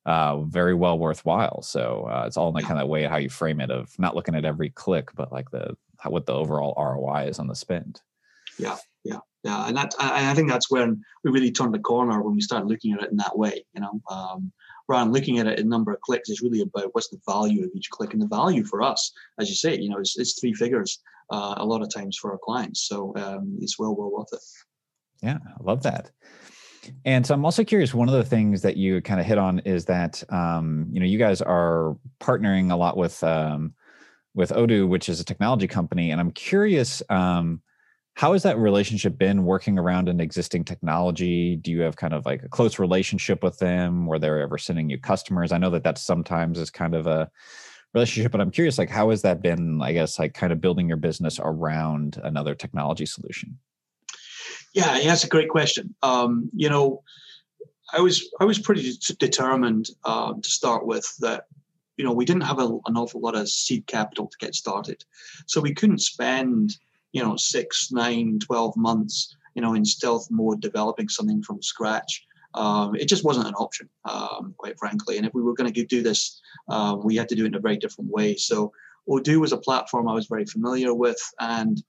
uh, 0.06 0.40
very 0.44 0.72
well 0.72 0.98
worthwhile. 0.98 1.60
So 1.60 2.08
uh, 2.10 2.24
it's 2.26 2.38
all 2.38 2.48
in 2.48 2.54
the 2.54 2.62
kind 2.62 2.80
of 2.80 2.88
way 2.88 3.04
how 3.04 3.18
you 3.18 3.28
frame 3.28 3.60
it 3.60 3.70
of 3.70 3.90
not 3.98 4.16
looking 4.16 4.34
at 4.34 4.46
every 4.46 4.70
click, 4.70 5.10
but 5.14 5.30
like 5.30 5.50
the 5.50 5.76
how, 5.98 6.08
what 6.10 6.24
the 6.24 6.32
overall 6.32 6.74
ROI 6.78 7.28
is 7.28 7.38
on 7.38 7.46
the 7.46 7.54
spend. 7.54 8.00
Yeah, 8.58 8.76
yeah, 9.04 9.18
yeah, 9.44 9.68
and 9.68 9.76
that 9.76 9.94
I, 9.98 10.30
I 10.30 10.34
think 10.34 10.48
that's 10.48 10.70
when 10.70 11.02
we 11.24 11.30
really 11.30 11.52
turned 11.52 11.74
the 11.74 11.78
corner 11.78 12.22
when 12.22 12.34
we 12.34 12.40
started 12.40 12.68
looking 12.68 12.92
at 12.92 13.02
it 13.02 13.10
in 13.10 13.16
that 13.18 13.38
way. 13.38 13.64
You 13.74 13.82
know, 13.82 14.00
um, 14.10 14.52
rather 14.88 15.04
than 15.04 15.12
looking 15.12 15.38
at 15.38 15.46
it 15.46 15.58
in 15.58 15.68
number 15.68 15.92
of 15.92 16.00
clicks, 16.00 16.28
it's 16.28 16.42
really 16.42 16.60
about 16.60 16.90
what's 16.92 17.08
the 17.08 17.20
value 17.28 17.64
of 17.64 17.70
each 17.74 17.90
click, 17.90 18.12
and 18.12 18.22
the 18.22 18.28
value 18.28 18.64
for 18.64 18.82
us, 18.82 19.12
as 19.38 19.48
you 19.48 19.54
say, 19.54 19.76
you 19.76 19.88
know, 19.88 19.98
it's, 19.98 20.18
it's 20.18 20.40
three 20.40 20.54
figures 20.54 21.00
uh, 21.30 21.54
a 21.58 21.64
lot 21.64 21.82
of 21.82 21.92
times 21.92 22.16
for 22.16 22.32
our 22.32 22.38
clients. 22.38 22.86
So 22.88 23.14
um, 23.16 23.58
it's 23.60 23.78
well 23.78 23.94
well 23.94 24.10
worth 24.10 24.32
it. 24.32 24.40
Yeah, 25.22 25.38
I 25.44 25.62
love 25.62 25.82
that. 25.82 26.10
And 27.04 27.26
so 27.26 27.34
I'm 27.34 27.44
also 27.44 27.64
curious. 27.64 27.92
One 27.92 28.08
of 28.08 28.14
the 28.14 28.24
things 28.24 28.62
that 28.62 28.76
you 28.76 29.00
kind 29.02 29.20
of 29.20 29.26
hit 29.26 29.38
on 29.38 29.58
is 29.60 29.84
that 29.86 30.22
um, 30.32 30.86
you 30.90 31.00
know 31.00 31.06
you 31.06 31.18
guys 31.18 31.42
are 31.42 31.96
partnering 32.20 32.72
a 32.72 32.76
lot 32.76 32.96
with 32.96 33.22
um, 33.22 33.74
with 34.34 34.50
Odoo, 34.50 34.88
which 34.88 35.08
is 35.08 35.20
a 35.20 35.24
technology 35.24 35.66
company, 35.66 36.10
and 36.10 36.20
I'm 36.20 36.30
curious. 36.30 37.02
Um, 37.08 37.62
how 38.18 38.32
has 38.32 38.42
that 38.42 38.58
relationship 38.58 39.16
been 39.16 39.44
working 39.44 39.78
around 39.78 40.08
an 40.08 40.18
existing 40.18 40.64
technology? 40.64 41.54
Do 41.54 41.70
you 41.70 41.82
have 41.82 41.94
kind 41.94 42.12
of 42.12 42.26
like 42.26 42.42
a 42.42 42.48
close 42.48 42.80
relationship 42.80 43.44
with 43.44 43.58
them 43.58 44.06
where 44.06 44.18
they're 44.18 44.40
ever 44.40 44.58
sending 44.58 44.90
you 44.90 44.98
customers? 44.98 45.52
I 45.52 45.58
know 45.58 45.70
that 45.70 45.84
that 45.84 45.98
sometimes 45.98 46.58
is 46.58 46.68
kind 46.68 46.96
of 46.96 47.06
a 47.06 47.30
relationship, 47.94 48.32
but 48.32 48.40
I'm 48.40 48.50
curious, 48.50 48.76
like, 48.76 48.90
how 48.90 49.10
has 49.10 49.22
that 49.22 49.40
been, 49.40 49.80
I 49.80 49.92
guess, 49.92 50.18
like 50.18 50.34
kind 50.34 50.52
of 50.52 50.60
building 50.60 50.88
your 50.88 50.96
business 50.96 51.38
around 51.40 52.20
another 52.24 52.56
technology 52.56 53.06
solution? 53.06 53.56
Yeah, 54.74 54.98
that's 55.04 55.22
a 55.22 55.28
great 55.28 55.48
question. 55.48 55.94
Um, 56.02 56.50
you 56.52 56.68
know, 56.68 57.04
I 57.92 58.00
was 58.00 58.28
I 58.40 58.44
was 58.44 58.58
pretty 58.58 58.94
determined 59.20 59.90
uh, 60.04 60.32
to 60.32 60.50
start 60.50 60.86
with 60.86 61.06
that 61.20 61.44
you 61.96 62.04
know 62.04 62.12
we 62.12 62.24
didn't 62.24 62.42
have 62.42 62.58
a, 62.58 62.66
an 62.86 62.96
awful 62.96 63.20
lot 63.20 63.36
of 63.36 63.48
seed 63.48 63.86
capital 63.86 64.26
to 64.26 64.36
get 64.38 64.54
started 64.54 65.04
so 65.46 65.60
we 65.60 65.74
couldn't 65.74 66.00
spend 66.00 66.76
you 67.12 67.22
know, 67.22 67.36
six, 67.36 67.90
nine, 67.90 68.38
12 68.38 68.76
months, 68.76 69.34
you 69.54 69.62
know, 69.62 69.74
in 69.74 69.84
stealth 69.84 70.28
mode, 70.30 70.60
developing 70.60 71.08
something 71.08 71.42
from 71.42 71.62
scratch. 71.62 72.24
Um, 72.54 72.94
it 72.94 73.08
just 73.08 73.24
wasn't 73.24 73.48
an 73.48 73.54
option, 73.54 73.88
um, 74.04 74.54
quite 74.56 74.78
frankly. 74.78 75.16
And 75.16 75.26
if 75.26 75.34
we 75.34 75.42
were 75.42 75.54
going 75.54 75.72
to 75.72 75.84
do 75.84 76.02
this, 76.02 76.40
uh, 76.68 76.96
we 77.02 77.16
had 77.16 77.28
to 77.28 77.34
do 77.34 77.44
it 77.44 77.48
in 77.48 77.54
a 77.54 77.60
very 77.60 77.76
different 77.76 78.10
way. 78.10 78.36
So 78.36 78.72
Odoo 79.08 79.40
was 79.40 79.52
a 79.52 79.58
platform 79.58 80.08
I 80.08 80.14
was 80.14 80.26
very 80.26 80.44
familiar 80.44 80.94
with. 80.94 81.20
And, 81.40 81.82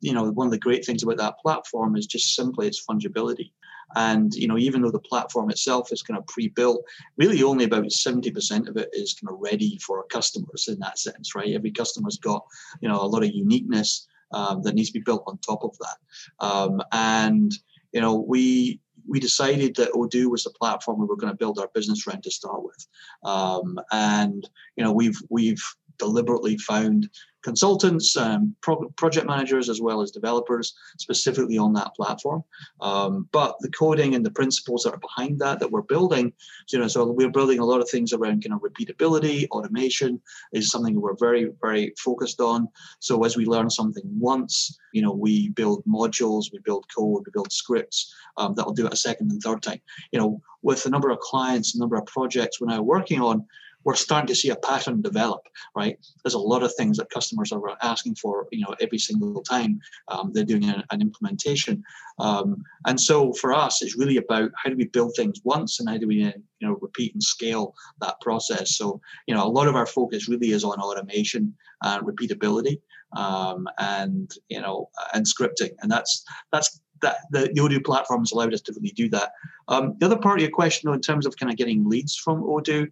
you 0.00 0.12
know, 0.12 0.30
one 0.30 0.46
of 0.46 0.52
the 0.52 0.58
great 0.58 0.84
things 0.84 1.02
about 1.02 1.18
that 1.18 1.38
platform 1.38 1.96
is 1.96 2.06
just 2.06 2.34
simply 2.34 2.66
its 2.66 2.84
fungibility. 2.88 3.52
And, 3.94 4.34
you 4.34 4.48
know, 4.48 4.58
even 4.58 4.82
though 4.82 4.90
the 4.90 4.98
platform 4.98 5.50
itself 5.50 5.92
is 5.92 6.02
kind 6.02 6.18
of 6.18 6.26
pre-built, 6.26 6.84
really 7.16 7.42
only 7.42 7.64
about 7.64 7.84
70% 7.84 8.68
of 8.68 8.76
it 8.76 8.88
is 8.92 9.14
kind 9.14 9.32
of 9.32 9.40
ready 9.40 9.78
for 9.78 9.98
our 9.98 10.06
customers 10.06 10.66
in 10.68 10.78
that 10.80 10.98
sense, 10.98 11.34
right? 11.34 11.54
Every 11.54 11.70
customer's 11.70 12.18
got, 12.18 12.44
you 12.80 12.88
know, 12.88 13.00
a 13.00 13.06
lot 13.06 13.22
of 13.22 13.30
uniqueness 13.30 14.06
um, 14.36 14.62
that 14.62 14.74
needs 14.74 14.90
to 14.90 14.98
be 14.98 15.04
built 15.04 15.24
on 15.26 15.38
top 15.38 15.64
of 15.64 15.76
that. 15.78 16.46
Um, 16.46 16.82
and 16.92 17.52
you 17.92 18.00
know, 18.00 18.14
we 18.14 18.80
we 19.08 19.20
decided 19.20 19.76
that 19.76 19.92
Odoo 19.92 20.30
was 20.30 20.44
the 20.44 20.50
platform 20.50 20.98
we 21.00 21.06
were 21.06 21.16
going 21.16 21.32
to 21.32 21.38
build 21.38 21.58
our 21.58 21.70
business 21.74 22.06
around 22.06 22.22
to 22.24 22.30
start 22.30 22.62
with. 22.62 22.86
Um, 23.24 23.78
and 23.92 24.48
you 24.76 24.84
know, 24.84 24.92
we've 24.92 25.18
we've 25.30 25.62
deliberately 25.98 26.58
found 26.58 27.08
consultants, 27.46 28.16
um, 28.16 28.56
pro- 28.60 28.88
project 28.96 29.24
managers, 29.24 29.68
as 29.70 29.80
well 29.80 30.02
as 30.02 30.10
developers 30.10 30.74
specifically 30.98 31.56
on 31.56 31.72
that 31.72 31.94
platform. 31.94 32.42
Um, 32.80 33.28
but 33.30 33.54
the 33.60 33.70
coding 33.70 34.16
and 34.16 34.26
the 34.26 34.32
principles 34.32 34.82
that 34.82 34.94
are 34.94 35.06
behind 35.08 35.38
that 35.38 35.60
that 35.60 35.70
we're 35.70 35.82
building, 35.94 36.32
you 36.72 36.80
know, 36.80 36.88
so 36.88 37.08
we're 37.08 37.30
building 37.30 37.60
a 37.60 37.64
lot 37.64 37.80
of 37.80 37.88
things 37.88 38.12
around 38.12 38.42
kind 38.42 38.52
of 38.52 38.62
repeatability, 38.68 39.46
automation 39.50 40.20
is 40.52 40.72
something 40.72 41.00
we're 41.00 41.14
very, 41.20 41.52
very 41.62 41.94
focused 41.96 42.40
on. 42.40 42.66
So 42.98 43.22
as 43.22 43.36
we 43.36 43.46
learn 43.46 43.70
something 43.70 44.06
once, 44.18 44.76
you 44.92 45.02
know, 45.02 45.12
we 45.12 45.50
build 45.50 45.84
modules, 45.86 46.46
we 46.52 46.58
build 46.64 46.84
code, 46.92 47.22
we 47.26 47.30
build 47.32 47.52
scripts 47.52 48.12
um, 48.38 48.54
that'll 48.54 48.72
do 48.72 48.86
it 48.86 48.92
a 48.92 48.96
second 48.96 49.30
and 49.30 49.40
third 49.40 49.62
time. 49.62 49.80
You 50.10 50.18
know, 50.18 50.42
with 50.62 50.82
the 50.82 50.90
number 50.90 51.10
of 51.10 51.20
clients, 51.20 51.72
the 51.72 51.78
number 51.78 51.96
of 51.96 52.06
projects 52.06 52.60
we're 52.60 52.74
now 52.74 52.82
working 52.82 53.20
on, 53.20 53.46
we're 53.86 53.94
starting 53.94 54.26
to 54.26 54.34
see 54.34 54.50
a 54.50 54.56
pattern 54.56 55.00
develop, 55.00 55.46
right? 55.76 55.96
There's 56.24 56.34
a 56.34 56.38
lot 56.38 56.64
of 56.64 56.74
things 56.74 56.96
that 56.96 57.08
customers 57.08 57.52
are 57.52 57.62
asking 57.82 58.16
for, 58.16 58.48
you 58.50 58.64
know, 58.64 58.74
every 58.80 58.98
single 58.98 59.42
time 59.42 59.78
um, 60.08 60.32
they're 60.32 60.44
doing 60.44 60.64
an, 60.64 60.82
an 60.90 61.00
implementation. 61.00 61.84
Um, 62.18 62.64
and 62.86 63.00
so 63.00 63.32
for 63.34 63.54
us, 63.54 63.82
it's 63.82 63.96
really 63.96 64.16
about 64.16 64.50
how 64.56 64.70
do 64.70 64.76
we 64.76 64.86
build 64.86 65.12
things 65.14 65.40
once 65.44 65.78
and 65.78 65.88
how 65.88 65.98
do 65.98 66.08
we, 66.08 66.16
you 66.16 66.32
know, 66.60 66.76
repeat 66.80 67.14
and 67.14 67.22
scale 67.22 67.76
that 68.00 68.20
process. 68.20 68.76
So, 68.76 69.00
you 69.28 69.34
know, 69.36 69.46
a 69.46 69.54
lot 69.56 69.68
of 69.68 69.76
our 69.76 69.86
focus 69.86 70.28
really 70.28 70.50
is 70.50 70.64
on 70.64 70.80
automation 70.80 71.54
and 71.82 72.04
repeatability 72.04 72.80
um, 73.14 73.68
and, 73.78 74.32
you 74.48 74.60
know, 74.60 74.88
and 75.14 75.26
scripting. 75.26 75.70
And 75.80 75.90
that's, 75.90 76.24
that's 76.52 76.80
that 77.02 77.18
the, 77.30 77.50
the 77.52 77.60
Odoo 77.60 77.84
platform 77.84 78.20
has 78.20 78.32
allowed 78.32 78.54
us 78.54 78.60
to 78.62 78.72
really 78.72 78.90
do 78.90 79.08
that. 79.10 79.32
Um, 79.68 79.94
the 79.98 80.06
other 80.06 80.18
part 80.18 80.38
of 80.38 80.42
your 80.42 80.50
question, 80.50 80.88
though, 80.88 80.94
in 80.94 81.00
terms 81.00 81.26
of 81.26 81.36
kind 81.36 81.50
of 81.50 81.58
getting 81.58 81.88
leads 81.88 82.16
from 82.16 82.42
Odoo, 82.42 82.90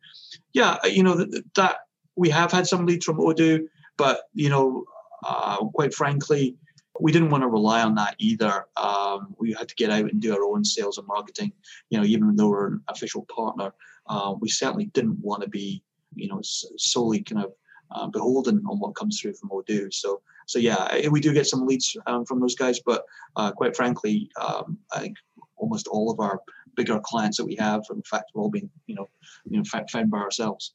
yeah, 0.53 0.77
you 0.85 1.03
know 1.03 1.15
that, 1.15 1.43
that 1.55 1.77
we 2.17 2.29
have 2.31 2.53
had 2.53 2.67
some 2.67 2.87
leads 2.87 3.05
from 3.05 3.19
Odoo, 3.19 3.67
but 3.97 4.23
you 4.35 4.51
know, 4.51 4.85
uh, 5.27 5.59
quite 5.69 5.95
frankly, 5.95 6.57
we 7.01 7.13
didn't 7.13 7.31
want 7.31 7.43
to 7.43 7.49
rely 7.49 7.83
on 7.83 7.95
that 7.97 8.15
either. 8.19 8.67
Um, 8.77 9.35
we 9.39 9.53
had 9.53 9.69
to 9.69 9.75
get 9.75 9.91
out 9.91 10.11
and 10.11 10.21
do 10.21 10.35
our 10.35 10.45
own 10.45 10.65
sales 10.65 10.99
and 10.99 11.07
marketing. 11.07 11.53
You 11.91 11.99
know, 11.99 12.05
even 12.05 12.37
though 12.37 12.51
we're 12.51 12.69
an 12.69 12.83
official 12.89 13.27
partner, 13.35 13.73
uh, 14.09 14.35
we 14.39 14.49
certainly 14.49 14.87
didn't 14.87 15.19
want 15.19 15.43
to 15.43 15.49
be, 15.49 15.83
you 16.15 16.29
know, 16.29 16.41
solely 16.43 17.23
kind 17.23 17.45
of 17.45 17.53
uh, 17.95 18.07
beholden 18.07 18.63
on 18.69 18.79
what 18.79 18.95
comes 18.95 19.21
through 19.21 19.35
from 19.35 19.51
Odoo. 19.51 19.93
So 19.93 20.21
so 20.47 20.59
yeah, 20.59 21.09
we 21.09 21.21
do 21.21 21.33
get 21.33 21.47
some 21.47 21.67
leads 21.67 21.97
um, 22.07 22.25
from 22.27 22.41
those 22.41 22.55
guys, 22.55 22.81
but 22.85 23.05
uh, 23.37 23.53
quite 23.53 23.75
frankly, 23.75 24.31
um, 24.41 24.79
I 24.93 25.01
think 25.01 25.17
almost 25.57 25.89
all 25.89 26.11
of 26.11 26.21
our 26.21 26.41
bigger 26.77 27.01
clients 27.01 27.37
that 27.39 27.47
we 27.47 27.55
have, 27.57 27.83
in 27.91 28.03
fact, 28.03 28.33
we've 28.35 28.43
all 28.43 28.51
been 28.51 28.71
you 28.87 28.95
know 28.95 29.09
you 29.45 29.59
know 29.59 29.65
found 29.91 30.11
by 30.11 30.19
ourselves. 30.19 30.75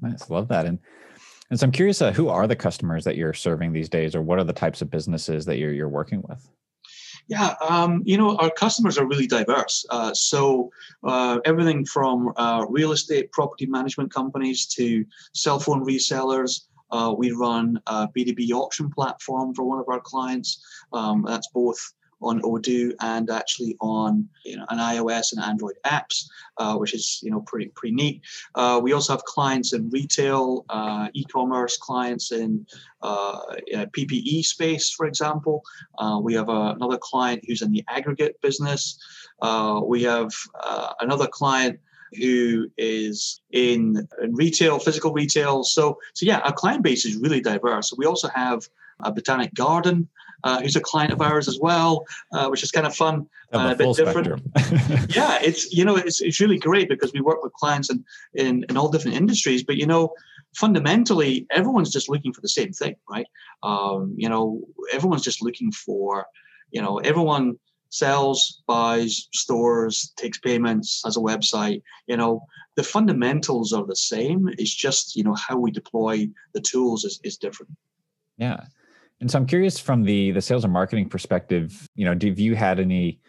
Nice, 0.00 0.30
love 0.30 0.48
that. 0.48 0.66
And 0.66 0.78
and 1.50 1.58
so 1.58 1.64
I'm 1.64 1.72
curious, 1.72 2.00
uh, 2.00 2.12
who 2.12 2.28
are 2.28 2.46
the 2.46 2.54
customers 2.54 3.04
that 3.04 3.16
you're 3.16 3.34
serving 3.34 3.72
these 3.72 3.88
days, 3.88 4.14
or 4.14 4.22
what 4.22 4.38
are 4.38 4.44
the 4.44 4.52
types 4.52 4.82
of 4.82 4.90
businesses 4.90 5.44
that 5.46 5.58
you're 5.58 5.72
you're 5.72 5.88
working 5.88 6.22
with? 6.28 6.48
Yeah, 7.30 7.54
um, 7.60 8.02
you 8.04 8.18
know, 8.18 8.36
our 8.38 8.50
customers 8.50 8.98
are 8.98 9.06
really 9.06 9.28
diverse. 9.28 9.86
Uh, 9.88 10.12
so 10.12 10.68
uh, 11.04 11.38
everything 11.44 11.84
from 11.84 12.32
uh, 12.36 12.66
real 12.68 12.90
estate 12.90 13.30
property 13.30 13.66
management 13.66 14.12
companies 14.12 14.66
to 14.74 15.04
cell 15.32 15.60
phone 15.60 15.86
resellers, 15.86 16.62
uh, 16.90 17.14
we 17.16 17.30
run 17.30 17.80
a 17.86 18.08
B2B 18.08 18.50
auction 18.50 18.90
platform 18.90 19.54
for 19.54 19.62
one 19.62 19.78
of 19.78 19.88
our 19.88 20.00
clients. 20.00 20.60
Um, 20.92 21.24
that's 21.24 21.46
both 21.54 21.78
on 22.22 22.40
Odoo 22.42 22.92
and 23.00 23.30
actually 23.30 23.76
on 23.80 24.28
you 24.44 24.56
know, 24.56 24.66
an 24.68 24.78
iOS 24.78 25.32
and 25.32 25.42
Android 25.42 25.76
apps, 25.84 26.28
uh, 26.58 26.76
which 26.76 26.94
is 26.94 27.20
you 27.22 27.30
know 27.30 27.40
pretty 27.40 27.70
pretty 27.74 27.94
neat. 27.94 28.22
Uh, 28.54 28.80
we 28.82 28.92
also 28.92 29.12
have 29.12 29.24
clients 29.24 29.72
in 29.72 29.90
retail, 29.90 30.64
uh, 30.68 31.08
e-commerce 31.14 31.76
clients 31.76 32.32
in 32.32 32.66
uh, 33.02 33.40
PPE 33.72 34.44
space, 34.44 34.90
for 34.90 35.06
example. 35.06 35.62
Uh, 35.98 36.20
we 36.22 36.34
have 36.34 36.48
another 36.48 36.98
client 36.98 37.42
who's 37.46 37.62
in 37.62 37.72
the 37.72 37.84
aggregate 37.88 38.40
business. 38.40 38.98
we 39.86 40.02
have 40.02 40.30
another 41.00 41.26
client 41.26 41.80
who 42.14 42.68
is 42.76 43.40
in, 43.52 44.08
in 44.22 44.34
retail, 44.34 44.78
physical 44.78 45.12
retail. 45.12 45.62
So, 45.62 45.98
so 46.14 46.26
yeah, 46.26 46.38
our 46.40 46.52
client 46.52 46.82
base 46.82 47.04
is 47.04 47.16
really 47.16 47.40
diverse. 47.40 47.92
We 47.96 48.06
also 48.06 48.28
have 48.28 48.68
a 49.00 49.12
botanic 49.12 49.54
garden, 49.54 50.08
uh, 50.44 50.60
who's 50.60 50.76
a 50.76 50.80
client 50.80 51.12
of 51.12 51.20
ours 51.20 51.48
as 51.48 51.58
well, 51.60 52.04
uh, 52.32 52.48
which 52.48 52.62
is 52.62 52.70
kind 52.70 52.86
of 52.86 52.94
fun, 52.94 53.26
uh, 53.52 53.70
a 53.72 53.76
bit 53.76 53.96
different. 53.96 54.42
yeah, 55.14 55.38
it's 55.42 55.72
you 55.72 55.84
know 55.84 55.96
it's 55.96 56.20
it's 56.20 56.40
really 56.40 56.58
great 56.58 56.88
because 56.88 57.12
we 57.12 57.20
work 57.20 57.42
with 57.42 57.52
clients 57.54 57.90
in, 57.90 58.04
in 58.34 58.64
in 58.68 58.76
all 58.76 58.88
different 58.88 59.16
industries, 59.16 59.62
but 59.62 59.76
you 59.76 59.86
know 59.86 60.12
fundamentally 60.56 61.46
everyone's 61.50 61.90
just 61.90 62.08
looking 62.08 62.32
for 62.32 62.40
the 62.40 62.48
same 62.48 62.72
thing, 62.72 62.96
right? 63.08 63.26
Um, 63.62 64.14
you 64.16 64.28
know 64.28 64.60
everyone's 64.92 65.22
just 65.22 65.42
looking 65.42 65.72
for 65.72 66.26
you 66.70 66.82
know 66.82 66.98
everyone 66.98 67.58
sells, 67.90 68.62
buys, 68.66 69.28
stores, 69.34 70.12
takes 70.16 70.38
payments, 70.38 71.02
has 71.04 71.16
a 71.16 71.20
website. 71.20 71.82
You 72.06 72.16
know, 72.16 72.44
the 72.76 72.82
fundamentals 72.82 73.72
are 73.72 73.84
the 73.84 73.96
same. 73.96 74.48
It's 74.58 74.74
just, 74.74 75.16
you 75.16 75.24
know, 75.24 75.34
how 75.34 75.58
we 75.58 75.70
deploy 75.70 76.28
the 76.54 76.60
tools 76.60 77.04
is, 77.04 77.20
is 77.24 77.36
different. 77.36 77.72
Yeah. 78.38 78.64
And 79.20 79.30
so 79.30 79.38
I'm 79.38 79.46
curious 79.46 79.78
from 79.78 80.04
the 80.04 80.30
the 80.32 80.40
sales 80.40 80.64
and 80.64 80.72
marketing 80.72 81.08
perspective, 81.08 81.88
you 81.94 82.04
know, 82.04 82.12
have 82.12 82.38
you 82.38 82.54
had 82.54 82.80
any 82.80 83.20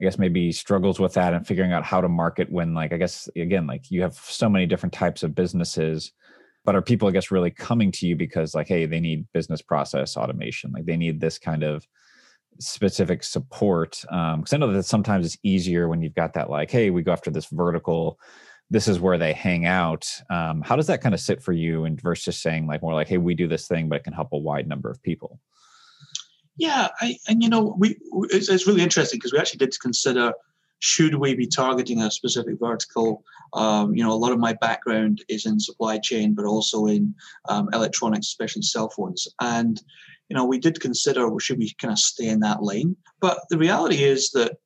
I 0.00 0.04
guess 0.04 0.18
maybe 0.18 0.50
struggles 0.52 0.98
with 0.98 1.14
that 1.14 1.34
and 1.34 1.46
figuring 1.46 1.72
out 1.72 1.84
how 1.84 2.00
to 2.00 2.08
market 2.08 2.50
when 2.50 2.74
like 2.74 2.92
I 2.92 2.96
guess 2.96 3.28
again 3.36 3.66
like 3.66 3.90
you 3.90 4.02
have 4.02 4.14
so 4.14 4.48
many 4.48 4.66
different 4.66 4.92
types 4.92 5.22
of 5.22 5.34
businesses 5.34 6.12
but 6.64 6.74
are 6.74 6.82
people 6.82 7.08
I 7.08 7.12
guess 7.12 7.30
really 7.30 7.50
coming 7.50 7.92
to 7.92 8.06
you 8.06 8.16
because 8.16 8.54
like 8.54 8.68
hey 8.68 8.86
they 8.86 9.00
need 9.00 9.26
business 9.32 9.60
process 9.60 10.16
automation 10.16 10.72
like 10.72 10.86
they 10.86 10.96
need 10.96 11.20
this 11.20 11.38
kind 11.38 11.62
of 11.62 11.86
specific 12.58 13.22
support 13.22 13.98
because 14.02 14.34
um, 14.34 14.44
i 14.52 14.56
know 14.56 14.72
that 14.72 14.82
sometimes 14.82 15.24
it's 15.24 15.38
easier 15.42 15.88
when 15.88 16.02
you've 16.02 16.14
got 16.14 16.34
that 16.34 16.50
like 16.50 16.70
hey 16.70 16.90
we 16.90 17.02
go 17.02 17.12
after 17.12 17.30
this 17.30 17.46
vertical 17.46 18.18
this 18.70 18.88
is 18.88 19.00
where 19.00 19.18
they 19.18 19.32
hang 19.32 19.66
out 19.66 20.08
um, 20.30 20.62
how 20.62 20.76
does 20.76 20.86
that 20.86 21.00
kind 21.00 21.14
of 21.14 21.20
sit 21.20 21.42
for 21.42 21.52
you 21.52 21.84
and 21.84 22.00
versus 22.00 22.36
saying 22.36 22.66
like 22.66 22.82
more 22.82 22.94
like 22.94 23.08
hey 23.08 23.18
we 23.18 23.34
do 23.34 23.48
this 23.48 23.66
thing 23.66 23.88
but 23.88 23.96
it 23.96 24.04
can 24.04 24.12
help 24.12 24.32
a 24.32 24.38
wide 24.38 24.68
number 24.68 24.90
of 24.90 25.02
people 25.02 25.40
yeah 26.56 26.88
I, 27.00 27.16
and 27.28 27.42
you 27.42 27.48
know 27.48 27.74
we 27.78 27.96
it's, 28.30 28.48
it's 28.48 28.66
really 28.66 28.82
interesting 28.82 29.18
because 29.18 29.32
we 29.32 29.38
actually 29.38 29.58
did 29.58 29.78
consider 29.80 30.32
should 30.82 31.14
we 31.16 31.34
be 31.34 31.46
targeting 31.46 32.00
a 32.00 32.10
specific 32.10 32.58
vertical? 32.58 33.22
Um, 33.52 33.94
you 33.94 34.02
know 34.02 34.12
a 34.12 34.14
lot 34.14 34.32
of 34.32 34.38
my 34.38 34.54
background 34.54 35.22
is 35.28 35.44
in 35.44 35.60
supply 35.60 35.98
chain 35.98 36.34
but 36.34 36.46
also 36.46 36.86
in 36.86 37.14
um, 37.50 37.68
electronics 37.74 38.28
especially 38.28 38.62
cell 38.62 38.88
phones. 38.88 39.28
And 39.42 39.80
you 40.30 40.36
know, 40.36 40.44
we 40.44 40.58
did 40.58 40.80
consider 40.80 41.28
should 41.40 41.58
we 41.58 41.74
kind 41.80 41.92
of 41.92 41.98
stay 41.98 42.28
in 42.28 42.40
that 42.40 42.62
lane? 42.62 42.96
But 43.20 43.40
the 43.50 43.58
reality 43.58 44.04
is 44.04 44.30
that 44.30 44.58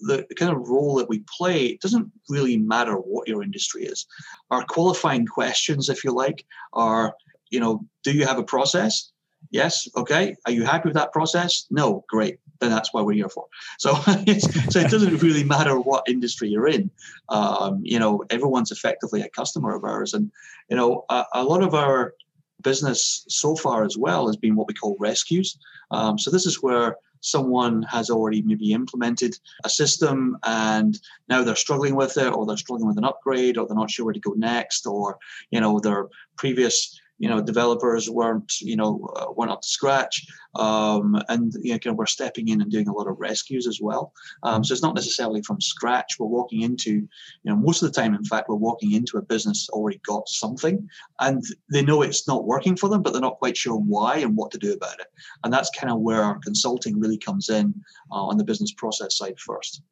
the 0.00 0.26
kind 0.36 0.52
of 0.52 0.68
role 0.68 0.94
that 0.96 1.08
we 1.08 1.24
play 1.36 1.66
it 1.66 1.80
doesn't 1.80 2.10
really 2.28 2.56
matter 2.56 2.94
what 2.94 3.28
your 3.28 3.42
industry 3.42 3.84
is. 3.84 4.06
Our 4.50 4.64
qualifying 4.64 5.26
questions, 5.26 5.88
if 5.88 6.04
you 6.04 6.12
like, 6.12 6.44
are, 6.72 7.14
you 7.50 7.60
know, 7.60 7.84
do 8.04 8.12
you 8.12 8.26
have 8.26 8.38
a 8.38 8.44
process? 8.44 9.12
Yes. 9.50 9.88
Okay. 9.96 10.36
Are 10.46 10.52
you 10.52 10.64
happy 10.64 10.88
with 10.88 10.96
that 10.96 11.12
process? 11.12 11.66
No. 11.70 12.04
Great. 12.08 12.38
Then 12.60 12.70
that's 12.70 12.92
why 12.92 13.02
we're 13.02 13.12
here 13.12 13.28
for. 13.28 13.46
So, 13.78 13.94
so 13.94 14.80
it 14.80 14.90
doesn't 14.90 15.22
really 15.22 15.44
matter 15.44 15.78
what 15.78 16.08
industry 16.08 16.48
you're 16.48 16.68
in. 16.68 16.90
Um, 17.28 17.80
you 17.82 17.98
know, 17.98 18.24
everyone's 18.30 18.72
effectively 18.72 19.22
a 19.22 19.28
customer 19.28 19.74
of 19.74 19.84
ours, 19.84 20.12
and 20.12 20.30
you 20.68 20.76
know, 20.76 21.04
a, 21.08 21.24
a 21.34 21.44
lot 21.44 21.62
of 21.62 21.74
our 21.74 22.14
business 22.62 23.24
so 23.28 23.54
far 23.54 23.84
as 23.84 23.96
well 23.96 24.26
has 24.26 24.36
been 24.36 24.56
what 24.56 24.66
we 24.66 24.74
call 24.74 24.96
rescues. 24.98 25.56
Um, 25.92 26.18
so 26.18 26.30
this 26.30 26.46
is 26.46 26.62
where 26.62 26.96
someone 27.20 27.82
has 27.82 28.10
already 28.10 28.42
maybe 28.42 28.72
implemented 28.72 29.38
a 29.64 29.68
system 29.68 30.38
and 30.44 31.00
now 31.28 31.42
they're 31.42 31.56
struggling 31.56 31.94
with 31.94 32.16
it 32.16 32.32
or 32.32 32.46
they're 32.46 32.56
struggling 32.56 32.88
with 32.88 32.98
an 32.98 33.04
upgrade 33.04 33.58
or 33.58 33.66
they're 33.66 33.76
not 33.76 33.90
sure 33.90 34.04
where 34.04 34.14
to 34.14 34.20
go 34.20 34.32
next 34.36 34.86
or 34.86 35.18
you 35.50 35.60
know 35.60 35.80
their 35.80 36.08
previous 36.36 37.00
you 37.18 37.28
know 37.28 37.42
developers 37.42 38.08
weren't 38.08 38.60
you 38.60 38.76
know 38.76 39.08
uh, 39.16 39.26
weren't 39.32 39.50
up 39.50 39.62
to 39.62 39.68
scratch 39.68 40.26
um, 40.56 41.20
and 41.28 41.52
you 41.60 41.72
know, 41.72 41.78
kind 41.78 41.92
of 41.92 41.98
we're 41.98 42.06
stepping 42.06 42.48
in 42.48 42.60
and 42.60 42.70
doing 42.70 42.88
a 42.88 42.92
lot 42.92 43.06
of 43.06 43.18
rescues 43.18 43.66
as 43.66 43.80
well. 43.80 44.12
Um, 44.42 44.64
so 44.64 44.72
it's 44.72 44.82
not 44.82 44.94
necessarily 44.94 45.42
from 45.42 45.60
scratch. 45.60 46.18
We're 46.18 46.26
walking 46.26 46.62
into 46.62 46.92
you 46.92 47.08
know 47.44 47.56
most 47.56 47.82
of 47.82 47.92
the 47.92 48.00
time 48.00 48.14
in 48.14 48.24
fact 48.24 48.48
we're 48.48 48.56
walking 48.56 48.92
into 48.92 49.18
a 49.18 49.22
business 49.22 49.68
already 49.70 50.00
got 50.06 50.28
something 50.28 50.88
and 51.20 51.44
they 51.72 51.82
know 51.82 52.02
it's 52.02 52.28
not 52.28 52.44
working 52.44 52.76
for 52.76 52.88
them 52.88 53.02
but 53.02 53.12
they're 53.12 53.22
not 53.22 53.38
quite 53.38 53.56
sure 53.56 53.76
why 53.76 54.18
and 54.18 54.36
what 54.36 54.50
to 54.52 54.58
do 54.58 54.72
about 54.72 55.00
it. 55.00 55.08
And 55.44 55.52
that's 55.52 55.70
kind 55.70 55.92
of 55.92 56.00
where 56.00 56.22
our 56.22 56.38
consulting 56.38 56.98
really 56.98 57.18
comes 57.18 57.48
in 57.48 57.74
uh, 58.10 58.14
on 58.14 58.38
the 58.38 58.44
business 58.44 58.72
process 58.72 59.18
side 59.18 59.38
first. 59.38 59.82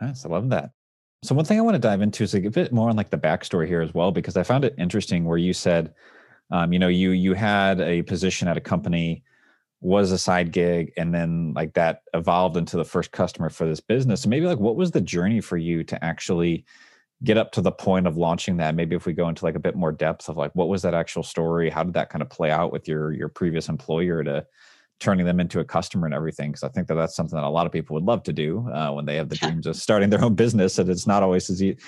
Nice. 0.00 0.24
I 0.24 0.28
love 0.28 0.50
that. 0.50 0.70
So 1.22 1.34
one 1.34 1.44
thing 1.44 1.58
I 1.58 1.62
want 1.62 1.74
to 1.74 1.80
dive 1.80 2.02
into 2.02 2.22
is 2.22 2.34
a 2.34 2.40
bit 2.40 2.72
more 2.72 2.90
on 2.90 2.96
like 2.96 3.10
the 3.10 3.18
backstory 3.18 3.66
here 3.66 3.80
as 3.80 3.92
well, 3.94 4.12
because 4.12 4.36
I 4.36 4.42
found 4.42 4.64
it 4.64 4.74
interesting 4.78 5.24
where 5.24 5.38
you 5.38 5.52
said 5.52 5.92
um, 6.50 6.72
you 6.72 6.78
know 6.78 6.88
you 6.88 7.10
you 7.10 7.34
had 7.34 7.80
a 7.80 8.02
position 8.02 8.48
at 8.48 8.56
a 8.56 8.60
company 8.60 9.22
was 9.80 10.10
a 10.10 10.18
side 10.18 10.52
gig 10.52 10.92
and 10.96 11.14
then 11.14 11.52
like 11.54 11.74
that 11.74 12.02
evolved 12.14 12.56
into 12.56 12.76
the 12.76 12.84
first 12.84 13.12
customer 13.12 13.50
for 13.50 13.66
this 13.66 13.80
business. 13.80 14.22
So 14.22 14.28
maybe 14.28 14.46
like 14.46 14.58
what 14.58 14.76
was 14.76 14.90
the 14.90 15.00
journey 15.00 15.40
for 15.40 15.56
you 15.56 15.84
to 15.84 16.04
actually 16.04 16.64
get 17.24 17.38
up 17.38 17.52
to 17.52 17.60
the 17.60 17.72
point 17.72 18.06
of 18.06 18.16
launching 18.16 18.56
that? 18.56 18.74
Maybe 18.74 18.96
if 18.96 19.06
we 19.06 19.12
go 19.12 19.28
into 19.28 19.44
like 19.44 19.54
a 19.54 19.60
bit 19.60 19.76
more 19.76 19.92
depth 19.92 20.28
of 20.28 20.36
like 20.36 20.50
what 20.54 20.68
was 20.68 20.82
that 20.82 20.94
actual 20.94 21.22
story? 21.22 21.68
How 21.68 21.84
did 21.84 21.94
that 21.94 22.10
kind 22.10 22.22
of 22.22 22.30
play 22.30 22.50
out 22.50 22.72
with 22.72 22.88
your 22.88 23.12
your 23.12 23.28
previous 23.28 23.68
employer 23.68 24.24
to 24.24 24.46
turning 24.98 25.26
them 25.26 25.40
into 25.40 25.60
a 25.60 25.64
customer 25.64 26.06
and 26.06 26.14
everything? 26.14 26.50
Because 26.50 26.62
i 26.62 26.68
think 26.68 26.88
that 26.88 26.94
that's 26.94 27.14
something 27.14 27.36
that 27.36 27.44
a 27.44 27.48
lot 27.48 27.66
of 27.66 27.72
people 27.72 27.94
would 27.94 28.04
love 28.04 28.22
to 28.24 28.32
do 28.32 28.66
uh, 28.72 28.90
when 28.92 29.04
they 29.04 29.16
have 29.16 29.28
the 29.28 29.36
dreams 29.36 29.66
of 29.66 29.76
starting 29.76 30.08
their 30.10 30.24
own 30.24 30.34
business 30.34 30.78
and 30.78 30.88
it's 30.88 31.06
not 31.06 31.22
always 31.22 31.50
as 31.50 31.62
easy 31.62 31.78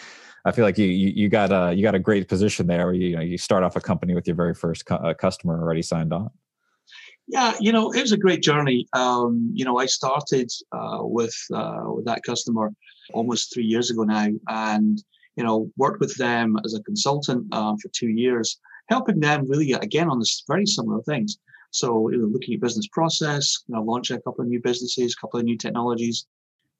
i 0.45 0.53
feel 0.53 0.65
like 0.65 0.79
you 0.79 0.87
you, 0.87 1.09
you 1.15 1.29
got 1.29 1.51
a 1.53 1.75
you 1.75 1.83
got 1.83 1.95
a 1.95 1.99
great 1.99 2.29
position 2.29 2.67
there 2.67 2.87
where 2.87 2.95
you, 2.95 3.09
you 3.09 3.17
know 3.17 3.23
you 3.23 3.39
start 3.39 3.63
off 3.63 3.77
a 3.77 3.81
company 3.81 4.15
with 4.15 4.27
your 4.27 4.37
very 4.37 4.55
first 4.55 4.87
cu- 4.87 4.95
uh, 4.95 5.15
customer 5.15 5.61
already 5.61 5.83
signed 5.83 6.13
on 6.13 6.31
yeah, 7.31 7.53
you 7.61 7.73
know, 7.73 7.93
it 7.93 8.01
was 8.01 8.13
a 8.13 8.17
great 8.17 8.43
journey. 8.43 8.89
Um, 8.95 9.51
you 9.53 9.63
know, 9.63 9.79
I 9.79 9.85
started 9.85 10.51
uh, 10.73 11.01
with 11.03 11.37
uh, 11.53 11.83
with 11.89 12.07
that 12.07 12.23
customer 12.23 12.73
almost 13.13 13.53
three 13.53 13.67
years 13.67 13.91
ago 13.91 14.05
now, 14.05 14.29
and 14.49 15.03
you 15.37 15.45
know, 15.45 15.71
worked 15.77 16.01
with 16.01 16.17
them 16.17 16.57
as 16.65 16.75
a 16.75 16.83
consultant 16.83 17.53
um, 17.55 17.77
for 17.79 17.89
two 17.91 18.09
years, 18.09 18.59
helping 18.89 19.21
them 19.21 19.47
really 19.47 19.73
again 19.73 20.09
on 20.09 20.19
this 20.19 20.43
very 20.49 20.67
similar 20.67 21.03
things. 21.03 21.39
So, 21.71 22.11
you 22.11 22.17
know, 22.17 22.27
looking 22.27 22.55
at 22.55 22.61
business 22.61 22.89
process, 22.89 23.59
you 23.69 23.75
know, 23.75 23.83
launching 23.83 24.17
a 24.17 24.21
couple 24.23 24.43
of 24.43 24.49
new 24.49 24.61
businesses, 24.61 25.15
a 25.15 25.21
couple 25.21 25.39
of 25.39 25.45
new 25.45 25.59
technologies, 25.59 26.27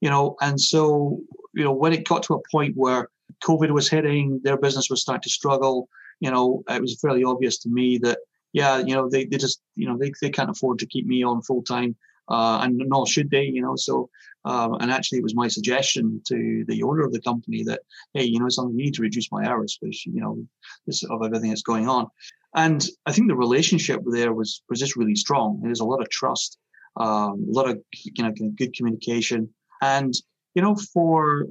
you 0.01 0.09
know, 0.09 0.35
and 0.41 0.59
so 0.59 1.21
you 1.55 1.63
know, 1.63 1.73
when 1.73 1.93
it 1.93 2.09
got 2.09 2.23
to 2.25 2.35
a 2.35 2.49
point 2.51 2.75
where 2.77 3.09
COVID 3.45 3.71
was 3.71 3.89
hitting, 3.89 4.41
their 4.43 4.57
business 4.57 4.91
was 4.91 5.03
starting 5.03 5.23
to 5.23 5.31
struggle. 5.31 5.89
You 6.21 6.31
know, 6.31 6.63
it 6.69 6.81
was 6.81 6.99
fairly 7.01 7.25
obvious 7.25 7.59
to 7.59 7.69
me 7.69 7.99
that 7.99 8.19
yeah, 8.53 8.79
you 8.79 8.95
know, 8.95 9.09
they, 9.09 9.25
they 9.25 9.37
just, 9.37 9.61
you 9.77 9.87
know, 9.87 9.97
they, 9.99 10.13
they 10.23 10.31
can't 10.31 10.51
afford 10.51 10.79
to 10.79 10.87
keep 10.87 11.07
me 11.07 11.23
on 11.23 11.43
full 11.43 11.63
time. 11.63 11.97
Uh, 12.29 12.61
and 12.63 12.77
nor 12.77 13.07
should 13.07 13.31
they, 13.31 13.45
you 13.45 13.63
know. 13.63 13.75
So, 13.77 14.11
um, 14.45 14.75
and 14.81 14.91
actually, 14.91 15.19
it 15.19 15.25
was 15.25 15.35
my 15.35 15.49
suggestion 15.49 16.21
to 16.27 16.63
the 16.69 16.83
owner 16.83 17.03
of 17.03 17.13
the 17.13 17.23
company 17.23 17.65
that, 17.65 17.81
hey, 18.13 18.25
you 18.25 18.39
know, 18.39 18.51
something 18.51 18.79
you 18.79 18.85
need 18.85 18.95
to 18.95 19.03
reduce 19.03 19.33
my 19.33 19.47
hours, 19.47 19.79
because 19.81 20.05
you 20.05 20.21
know, 20.21 20.47
this 20.87 21.03
of 21.05 21.23
everything 21.25 21.49
that's 21.49 21.63
going 21.63 21.89
on. 21.89 22.07
And 22.55 22.87
I 23.07 23.13
think 23.13 23.29
the 23.29 23.35
relationship 23.35 24.03
there 24.07 24.35
was 24.35 24.63
was 24.69 24.79
just 24.79 24.95
really 24.95 25.15
strong. 25.15 25.61
There's 25.63 25.81
a 25.81 25.87
lot 25.87 26.03
of 26.03 26.11
trust, 26.11 26.59
um, 26.99 27.47
a 27.49 27.53
lot 27.53 27.71
of 27.71 27.81
you 27.93 28.23
know, 28.23 28.33
good 28.57 28.75
communication, 28.77 29.49
and 29.81 30.13
you 30.55 30.61
know, 30.61 30.77
for 30.93 31.47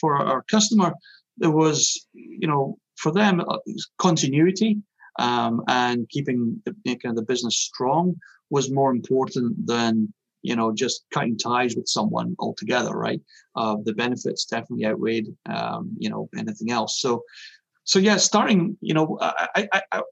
for 0.00 0.16
our 0.16 0.42
customer, 0.50 0.92
there 1.38 1.50
was, 1.50 2.06
you 2.12 2.46
know, 2.46 2.78
for 2.96 3.12
them 3.12 3.40
uh, 3.40 3.58
continuity 3.98 4.78
um, 5.18 5.62
and 5.68 6.08
keeping 6.08 6.60
the, 6.64 6.74
kind 6.84 7.06
of 7.06 7.16
the 7.16 7.22
business 7.22 7.56
strong 7.56 8.14
was 8.50 8.70
more 8.70 8.90
important 8.90 9.66
than 9.66 10.12
you 10.42 10.56
know 10.56 10.72
just 10.72 11.04
cutting 11.12 11.36
ties 11.36 11.76
with 11.76 11.86
someone 11.86 12.34
altogether 12.38 12.96
right? 12.96 13.20
Uh, 13.56 13.76
the 13.84 13.92
benefits 13.92 14.44
definitely 14.44 14.86
outweighed 14.86 15.28
um, 15.46 15.90
you 15.98 16.08
know 16.10 16.28
anything 16.36 16.70
else. 16.70 17.00
So 17.00 17.22
so 17.84 17.98
yeah 17.98 18.16
starting 18.16 18.76
you 18.80 18.94
know 18.94 19.18
I, 19.20 19.48
I 19.72 19.82
i 19.92 20.02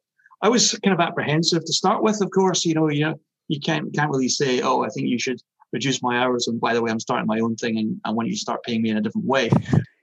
i 0.42 0.48
was 0.48 0.78
kind 0.84 0.94
of 0.94 1.00
apprehensive 1.00 1.64
to 1.64 1.72
start 1.72 2.02
with 2.02 2.20
of 2.20 2.30
course 2.30 2.64
you 2.64 2.74
know 2.74 2.88
you 2.88 3.14
you 3.48 3.60
can't 3.60 3.94
can't 3.94 4.10
really 4.10 4.28
say 4.28 4.60
oh 4.60 4.84
i 4.84 4.88
think 4.88 5.06
you 5.08 5.18
should 5.18 5.40
reduce 5.72 6.02
my 6.02 6.18
hours 6.18 6.48
and 6.48 6.60
by 6.60 6.74
the 6.74 6.82
way 6.82 6.90
i'm 6.90 7.00
starting 7.00 7.26
my 7.26 7.40
own 7.40 7.54
thing 7.56 7.78
and 7.78 8.00
i 8.04 8.10
want 8.10 8.28
you 8.28 8.34
to 8.34 8.40
start 8.40 8.62
paying 8.62 8.82
me 8.82 8.90
in 8.90 8.96
a 8.96 9.00
different 9.00 9.26
way 9.26 9.50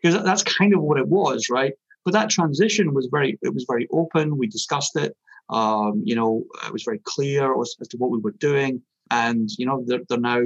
because 0.01 0.23
that's 0.23 0.43
kind 0.43 0.73
of 0.73 0.81
what 0.81 0.97
it 0.97 1.07
was 1.07 1.49
right 1.49 1.73
but 2.05 2.13
that 2.13 2.29
transition 2.29 2.93
was 2.93 3.07
very, 3.11 3.37
it 3.41 3.53
was 3.53 3.65
very 3.67 3.87
open. 3.91 4.37
We 4.37 4.47
discussed 4.47 4.95
it. 4.95 5.17
Um, 5.49 6.03
you 6.05 6.15
know, 6.15 6.43
it 6.65 6.71
was 6.71 6.83
very 6.83 6.99
clear 7.03 7.59
as, 7.59 7.75
as, 7.81 7.87
to 7.89 7.97
what 7.97 8.11
we 8.11 8.19
were 8.19 8.35
doing. 8.39 8.81
And, 9.11 9.49
you 9.57 9.65
know, 9.65 9.83
they're, 9.85 10.01
they're 10.07 10.19
now 10.19 10.43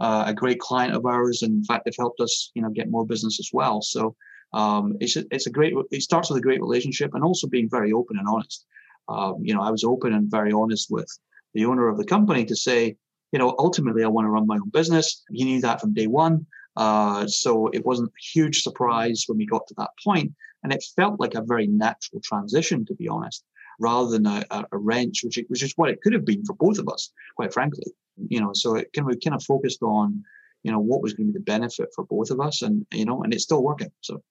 uh, 0.00 0.24
a 0.28 0.34
great 0.34 0.60
client 0.60 0.94
of 0.94 1.04
ours. 1.04 1.42
And 1.42 1.54
in 1.54 1.64
fact, 1.64 1.84
they've 1.84 1.94
helped 1.98 2.20
us, 2.20 2.50
you 2.54 2.62
know, 2.62 2.70
get 2.70 2.90
more 2.90 3.04
business 3.04 3.40
as 3.40 3.50
well. 3.52 3.82
So 3.82 4.14
um, 4.54 4.96
it's, 5.00 5.16
a, 5.16 5.24
it's 5.32 5.48
a 5.48 5.50
great, 5.50 5.74
it 5.90 6.02
starts 6.02 6.30
with 6.30 6.38
a 6.38 6.42
great 6.42 6.60
relationship 6.60 7.14
and 7.14 7.24
also 7.24 7.48
being 7.48 7.68
very 7.68 7.92
open 7.92 8.18
and 8.18 8.28
honest. 8.28 8.64
Um, 9.08 9.38
you 9.42 9.54
know, 9.54 9.62
I 9.62 9.70
was 9.70 9.84
open 9.84 10.14
and 10.14 10.30
very 10.30 10.52
honest 10.52 10.88
with 10.88 11.08
the 11.54 11.64
owner 11.64 11.88
of 11.88 11.98
the 11.98 12.04
company 12.04 12.44
to 12.44 12.56
say, 12.56 12.96
you 13.32 13.38
know, 13.38 13.54
ultimately 13.58 14.04
I 14.04 14.08
want 14.08 14.26
to 14.26 14.30
run 14.30 14.46
my 14.46 14.56
own 14.56 14.68
business. 14.70 15.24
He 15.30 15.44
knew 15.44 15.60
that 15.62 15.80
from 15.80 15.94
day 15.94 16.06
one. 16.06 16.46
Uh, 16.76 17.26
so 17.26 17.68
it 17.68 17.84
wasn't 17.84 18.08
a 18.08 18.22
huge 18.32 18.62
surprise 18.62 19.24
when 19.26 19.38
we 19.38 19.46
got 19.46 19.66
to 19.66 19.74
that 19.78 19.90
point. 20.02 20.32
And 20.62 20.72
it 20.72 20.84
felt 20.94 21.18
like 21.18 21.34
a 21.34 21.42
very 21.42 21.66
natural 21.66 22.20
transition, 22.22 22.84
to 22.86 22.94
be 22.94 23.08
honest, 23.08 23.44
rather 23.80 24.10
than 24.10 24.26
a, 24.26 24.44
a 24.50 24.78
wrench, 24.78 25.24
which, 25.24 25.38
it, 25.38 25.46
which 25.48 25.62
is 25.62 25.72
what 25.76 25.90
it 25.90 26.00
could 26.02 26.12
have 26.12 26.24
been 26.24 26.44
for 26.44 26.54
both 26.54 26.78
of 26.78 26.88
us, 26.88 27.10
quite 27.36 27.52
frankly. 27.52 27.92
You 28.28 28.40
know, 28.40 28.52
so 28.52 28.76
it 28.76 28.92
kind 28.92 29.10
of, 29.10 29.18
kind 29.24 29.34
of 29.34 29.42
focused 29.42 29.82
on, 29.82 30.22
you 30.62 30.70
know, 30.70 30.78
what 30.78 31.02
was 31.02 31.14
going 31.14 31.26
to 31.26 31.32
be 31.32 31.38
the 31.38 31.44
benefit 31.44 31.88
for 31.94 32.04
both 32.04 32.30
of 32.30 32.40
us, 32.40 32.62
and 32.62 32.86
you 32.92 33.04
know, 33.04 33.22
and 33.22 33.32
it's 33.32 33.42
still 33.42 33.62
working. 33.62 33.90
So, 34.02 34.22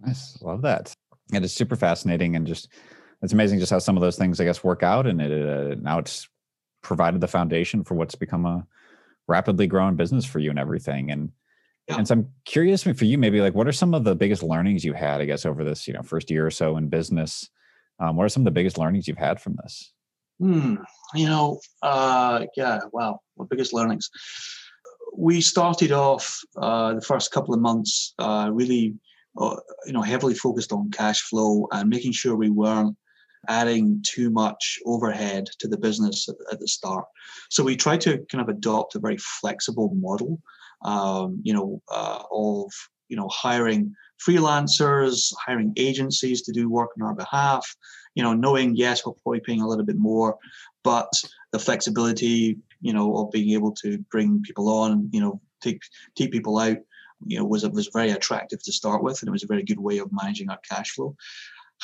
nice, 0.00 0.40
love 0.40 0.62
that. 0.62 0.94
And 1.32 1.44
it's 1.44 1.52
super 1.52 1.76
fascinating, 1.76 2.36
and 2.36 2.46
just 2.46 2.68
it's 3.22 3.32
amazing 3.32 3.58
just 3.58 3.70
how 3.70 3.80
some 3.80 3.96
of 3.96 4.00
those 4.00 4.16
things, 4.16 4.40
I 4.40 4.44
guess, 4.44 4.64
work 4.64 4.82
out, 4.82 5.06
and 5.06 5.20
it 5.20 5.32
uh, 5.32 5.74
now 5.80 5.98
it's 5.98 6.28
provided 6.82 7.20
the 7.20 7.28
foundation 7.28 7.84
for 7.84 7.94
what's 7.94 8.14
become 8.14 8.46
a 8.46 8.66
rapidly 9.28 9.66
growing 9.66 9.96
business 9.96 10.24
for 10.24 10.38
you 10.38 10.50
and 10.50 10.58
everything. 10.58 11.10
And 11.10 11.32
yeah. 11.88 11.96
And 11.96 12.06
so 12.06 12.14
I'm 12.14 12.28
curious 12.44 12.84
for 12.84 13.04
you, 13.04 13.18
maybe 13.18 13.40
like 13.40 13.54
what 13.54 13.66
are 13.66 13.72
some 13.72 13.92
of 13.92 14.04
the 14.04 14.14
biggest 14.14 14.42
learnings 14.42 14.84
you 14.84 14.92
had, 14.92 15.20
I 15.20 15.24
guess, 15.24 15.44
over 15.44 15.64
this, 15.64 15.88
you 15.88 15.94
know, 15.94 16.02
first 16.02 16.30
year 16.30 16.46
or 16.46 16.50
so 16.50 16.76
in 16.76 16.88
business? 16.88 17.48
Um, 17.98 18.16
what 18.16 18.24
are 18.24 18.28
some 18.28 18.42
of 18.42 18.44
the 18.44 18.52
biggest 18.52 18.78
learnings 18.78 19.08
you've 19.08 19.18
had 19.18 19.40
from 19.40 19.56
this? 19.62 19.92
Hmm, 20.38 20.76
you 21.14 21.26
know, 21.26 21.60
uh, 21.82 22.46
yeah, 22.56 22.80
wow, 22.92 23.20
what 23.34 23.48
biggest 23.48 23.72
learnings? 23.72 24.10
We 25.16 25.40
started 25.40 25.92
off 25.92 26.40
uh, 26.56 26.94
the 26.94 27.00
first 27.00 27.32
couple 27.32 27.52
of 27.52 27.60
months 27.60 28.14
uh, 28.18 28.50
really, 28.52 28.94
uh, 29.38 29.56
you 29.84 29.92
know, 29.92 30.02
heavily 30.02 30.34
focused 30.34 30.72
on 30.72 30.90
cash 30.90 31.20
flow 31.22 31.66
and 31.72 31.88
making 31.88 32.12
sure 32.12 32.34
we 32.36 32.50
weren't 32.50 32.96
adding 33.48 34.02
too 34.06 34.30
much 34.30 34.78
overhead 34.86 35.46
to 35.58 35.68
the 35.68 35.78
business 35.78 36.28
at, 36.28 36.36
at 36.52 36.60
the 36.60 36.68
start. 36.68 37.04
So 37.50 37.64
we 37.64 37.76
tried 37.76 38.00
to 38.02 38.18
kind 38.30 38.42
of 38.42 38.48
adopt 38.48 38.94
a 38.94 39.00
very 39.00 39.18
flexible 39.18 39.92
model 39.94 40.40
um, 40.84 41.40
you 41.42 41.54
know, 41.54 41.82
uh, 41.88 42.22
of 42.30 42.70
you 43.08 43.16
know 43.16 43.28
hiring 43.28 43.94
freelancers, 44.26 45.32
hiring 45.44 45.72
agencies 45.76 46.42
to 46.42 46.52
do 46.52 46.68
work 46.68 46.90
on 46.96 47.06
our 47.06 47.14
behalf. 47.14 47.74
You 48.14 48.22
know, 48.22 48.34
knowing 48.34 48.76
yes, 48.76 49.04
we're 49.04 49.12
probably 49.22 49.40
paying 49.40 49.62
a 49.62 49.68
little 49.68 49.84
bit 49.84 49.96
more, 49.96 50.36
but 50.84 51.10
the 51.52 51.58
flexibility, 51.58 52.58
you 52.80 52.92
know, 52.92 53.16
of 53.16 53.30
being 53.30 53.50
able 53.50 53.72
to 53.82 53.98
bring 54.10 54.42
people 54.42 54.68
on, 54.68 55.08
you 55.12 55.20
know, 55.20 55.40
take 55.62 55.80
take 56.16 56.32
people 56.32 56.58
out, 56.58 56.78
you 57.26 57.38
know, 57.38 57.44
was 57.44 57.68
was 57.68 57.88
very 57.92 58.10
attractive 58.10 58.62
to 58.62 58.72
start 58.72 59.02
with, 59.02 59.20
and 59.20 59.28
it 59.28 59.32
was 59.32 59.44
a 59.44 59.48
very 59.48 59.62
good 59.62 59.80
way 59.80 59.98
of 59.98 60.10
managing 60.12 60.50
our 60.50 60.60
cash 60.68 60.90
flow. 60.90 61.16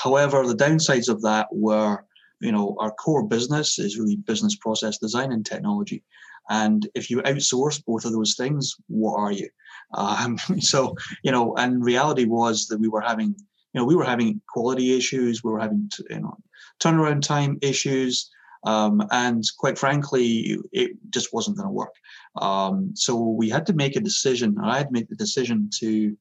However, 0.03 0.47
the 0.47 0.55
downsides 0.55 1.09
of 1.09 1.23
that 1.23 1.49
were, 1.51 2.05
you 2.41 2.53
know, 2.53 2.77
our 2.79 2.93
core 2.93 3.27
business 3.27 3.79
is 3.79 3.99
really 3.99 4.17
business 4.17 4.55
process 4.55 4.99
design 4.99 5.33
and 5.33 5.45
technology. 5.45 6.05
And 6.51 6.89
if 6.95 7.11
you 7.11 7.19
outsource 7.23 7.85
both 7.85 8.05
of 8.05 8.13
those 8.13 8.35
things, 8.37 8.75
what 8.87 9.19
are 9.19 9.33
you? 9.33 9.49
Um, 9.95 10.37
so, 10.61 10.95
you 11.23 11.33
know, 11.33 11.57
and 11.57 11.83
reality 11.83 12.27
was 12.27 12.67
that 12.67 12.79
we 12.79 12.89
were 12.89 13.01
having, 13.01 13.29
you 13.29 13.81
know, 13.81 13.87
we 13.87 13.97
were 13.97 14.05
having 14.05 14.39
quality 14.47 14.95
issues, 14.95 15.43
we 15.43 15.51
were 15.51 15.61
having, 15.61 15.91
you 16.11 16.21
know, 16.21 16.37
turnaround 16.79 17.23
time 17.23 17.57
issues. 17.63 18.31
Um, 18.65 19.03
and 19.13 19.43
quite 19.57 19.79
frankly, 19.79 20.59
it 20.73 20.91
just 21.09 21.33
wasn't 21.33 21.57
going 21.57 21.69
to 21.69 21.73
work. 21.73 21.95
Um, 22.37 22.91
so 22.95 23.17
we 23.17 23.49
had 23.49 23.65
to 23.69 23.73
make 23.73 23.97
a 23.97 24.01
decision. 24.01 24.59
I 24.63 24.77
had 24.77 24.89
to 24.89 24.93
make 24.93 25.09
the 25.09 25.17
decision 25.17 25.71
to, 25.79 25.89
you 25.89 26.17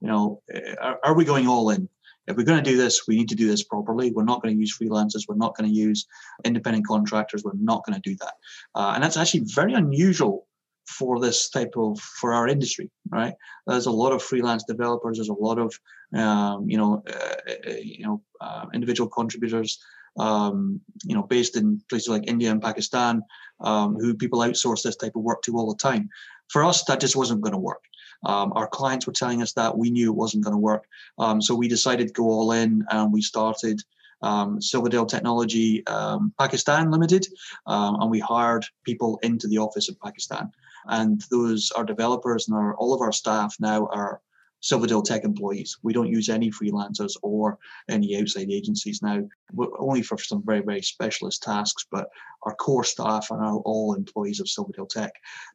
know, 0.00 0.40
are, 0.80 0.98
are 1.04 1.14
we 1.14 1.26
going 1.26 1.46
all 1.46 1.68
in? 1.68 1.90
If 2.26 2.36
we're 2.36 2.44
going 2.44 2.62
to 2.62 2.70
do 2.70 2.76
this, 2.76 3.06
we 3.06 3.16
need 3.16 3.28
to 3.30 3.34
do 3.34 3.48
this 3.48 3.64
properly. 3.64 4.12
We're 4.12 4.24
not 4.24 4.42
going 4.42 4.54
to 4.54 4.60
use 4.60 4.76
freelancers. 4.76 5.22
We're 5.28 5.36
not 5.36 5.56
going 5.56 5.68
to 5.68 5.76
use 5.76 6.06
independent 6.44 6.86
contractors. 6.86 7.42
We're 7.44 7.52
not 7.54 7.84
going 7.84 8.00
to 8.00 8.10
do 8.10 8.16
that. 8.20 8.34
Uh, 8.74 8.92
and 8.94 9.02
that's 9.02 9.16
actually 9.16 9.44
very 9.46 9.74
unusual 9.74 10.46
for 10.86 11.20
this 11.20 11.48
type 11.48 11.72
of 11.76 11.98
for 12.00 12.32
our 12.32 12.48
industry 12.48 12.90
right 13.10 13.34
there's 13.66 13.86
a 13.86 13.90
lot 13.90 14.12
of 14.12 14.22
freelance 14.22 14.64
developers 14.64 15.16
there's 15.16 15.28
a 15.28 15.32
lot 15.32 15.58
of 15.58 15.72
um, 16.14 16.68
you 16.68 16.76
know 16.76 17.02
uh, 17.08 17.34
uh 17.48 17.74
you 17.80 18.04
know 18.04 18.22
uh, 18.40 18.66
individual 18.74 19.08
contributors 19.08 19.78
um, 20.18 20.80
you 21.04 21.14
know 21.14 21.22
based 21.22 21.56
in 21.56 21.80
places 21.88 22.08
like 22.08 22.24
india 22.26 22.50
and 22.50 22.60
pakistan 22.60 23.22
um, 23.60 23.94
who 23.94 24.14
people 24.14 24.40
outsource 24.40 24.82
this 24.82 24.96
type 24.96 25.14
of 25.16 25.22
work 25.22 25.40
to 25.42 25.56
all 25.56 25.70
the 25.70 25.78
time 25.78 26.08
for 26.48 26.64
us 26.64 26.84
that 26.84 27.00
just 27.00 27.16
wasn't 27.16 27.40
going 27.40 27.52
to 27.52 27.58
work 27.58 27.84
um, 28.24 28.52
our 28.54 28.66
clients 28.66 29.06
were 29.06 29.12
telling 29.12 29.42
us 29.42 29.52
that 29.54 29.76
we 29.76 29.90
knew 29.90 30.10
it 30.10 30.16
wasn't 30.16 30.44
going 30.44 30.54
to 30.54 30.58
work. 30.58 30.86
Um, 31.18 31.40
so 31.42 31.54
we 31.54 31.68
decided 31.68 32.08
to 32.08 32.12
go 32.12 32.24
all 32.24 32.52
in 32.52 32.84
and 32.90 33.12
we 33.12 33.22
started 33.22 33.82
um, 34.22 34.60
Silverdale 34.60 35.06
Technology 35.06 35.84
um, 35.86 36.32
Pakistan 36.38 36.90
Limited, 36.90 37.26
um, 37.66 38.00
and 38.00 38.10
we 38.10 38.20
hired 38.20 38.64
people 38.84 39.18
into 39.22 39.48
the 39.48 39.58
office 39.58 39.88
in 39.88 39.96
Pakistan. 40.02 40.50
And 40.86 41.22
those 41.30 41.70
are 41.72 41.84
developers, 41.84 42.48
and 42.48 42.56
our, 42.56 42.74
all 42.76 42.94
of 42.94 43.00
our 43.00 43.12
staff 43.12 43.56
now 43.60 43.86
are 43.86 44.20
Silverdale 44.60 45.02
Tech 45.02 45.24
employees. 45.24 45.76
We 45.82 45.92
don't 45.92 46.08
use 46.08 46.28
any 46.28 46.50
freelancers 46.50 47.16
or 47.22 47.58
any 47.88 48.16
outside 48.20 48.48
agencies 48.50 49.02
now, 49.02 49.28
only 49.78 50.02
for 50.02 50.16
some 50.18 50.44
very, 50.44 50.60
very 50.60 50.82
specialist 50.82 51.42
tasks. 51.42 51.84
But 51.90 52.08
our 52.44 52.54
core 52.54 52.84
staff 52.84 53.32
are 53.32 53.40
now 53.40 53.62
all 53.64 53.94
employees 53.94 54.38
of 54.38 54.48
Silverdale 54.48 54.86
Tech. 54.86 55.12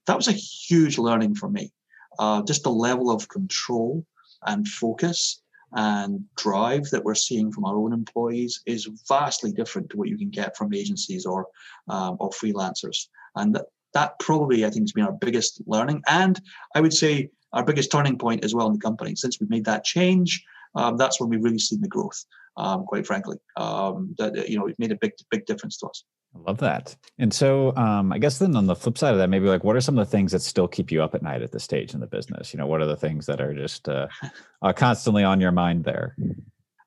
That 0.07 0.17
was 0.17 0.27
a 0.27 0.33
huge 0.33 0.97
learning 0.97 1.35
for 1.35 1.49
me 1.49 1.71
uh, 2.19 2.41
just 2.43 2.63
the 2.63 2.71
level 2.71 3.11
of 3.11 3.27
control 3.29 4.05
and 4.45 4.67
focus 4.67 5.41
and 5.73 6.23
drive 6.37 6.83
that 6.91 7.03
we're 7.03 7.15
seeing 7.15 7.51
from 7.51 7.65
our 7.65 7.77
own 7.77 7.93
employees 7.93 8.61
is 8.65 8.89
vastly 9.07 9.51
different 9.51 9.89
to 9.89 9.97
what 9.97 10.07
you 10.07 10.17
can 10.17 10.29
get 10.29 10.55
from 10.55 10.73
agencies 10.73 11.25
or 11.25 11.47
um, 11.89 12.17
or 12.19 12.29
freelancers. 12.29 13.07
And 13.35 13.55
that, 13.55 13.65
that 13.93 14.19
probably 14.19 14.65
I 14.65 14.69
think 14.69 14.83
has 14.83 14.93
been 14.93 15.05
our 15.05 15.11
biggest 15.11 15.61
learning, 15.65 16.03
and 16.07 16.39
I 16.75 16.81
would 16.81 16.93
say 16.93 17.29
our 17.53 17.63
biggest 17.63 17.91
turning 17.91 18.17
point 18.17 18.43
as 18.43 18.53
well 18.53 18.67
in 18.67 18.73
the 18.73 18.79
company. 18.79 19.15
Since 19.15 19.39
we've 19.39 19.49
made 19.49 19.65
that 19.65 19.83
change, 19.83 20.43
um, 20.77 20.97
that's 20.97 21.19
when 21.19 21.29
we've 21.29 21.43
really 21.43 21.59
seen 21.59 21.81
the 21.81 21.87
growth. 21.87 22.23
Um, 22.55 22.85
quite 22.85 23.05
frankly, 23.05 23.37
um, 23.55 24.15
that 24.17 24.49
you 24.49 24.57
know 24.57 24.67
it 24.67 24.79
made 24.79 24.91
a 24.91 24.95
big 24.95 25.13
big 25.29 25.45
difference 25.45 25.77
to 25.79 25.87
us. 25.87 26.03
I 26.35 26.39
love 26.39 26.57
that. 26.59 26.95
And 27.17 27.33
so, 27.33 27.75
um, 27.75 28.11
I 28.11 28.17
guess 28.19 28.37
then 28.37 28.55
on 28.55 28.65
the 28.65 28.75
flip 28.75 28.97
side 28.97 29.13
of 29.13 29.17
that, 29.17 29.29
maybe 29.29 29.47
like, 29.47 29.63
what 29.63 29.75
are 29.75 29.81
some 29.81 29.97
of 29.97 30.05
the 30.05 30.11
things 30.11 30.31
that 30.33 30.41
still 30.41 30.67
keep 30.67 30.91
you 30.91 31.01
up 31.01 31.15
at 31.15 31.23
night 31.23 31.41
at 31.41 31.51
this 31.51 31.63
stage 31.63 31.93
in 31.93 31.99
the 31.99 32.07
business? 32.07 32.53
You 32.53 32.59
know, 32.59 32.67
what 32.67 32.81
are 32.81 32.85
the 32.85 32.97
things 32.97 33.25
that 33.25 33.41
are 33.41 33.53
just 33.53 33.87
uh, 33.89 34.07
uh, 34.61 34.73
constantly 34.73 35.23
on 35.23 35.41
your 35.41 35.51
mind 35.51 35.83
there? 35.83 36.15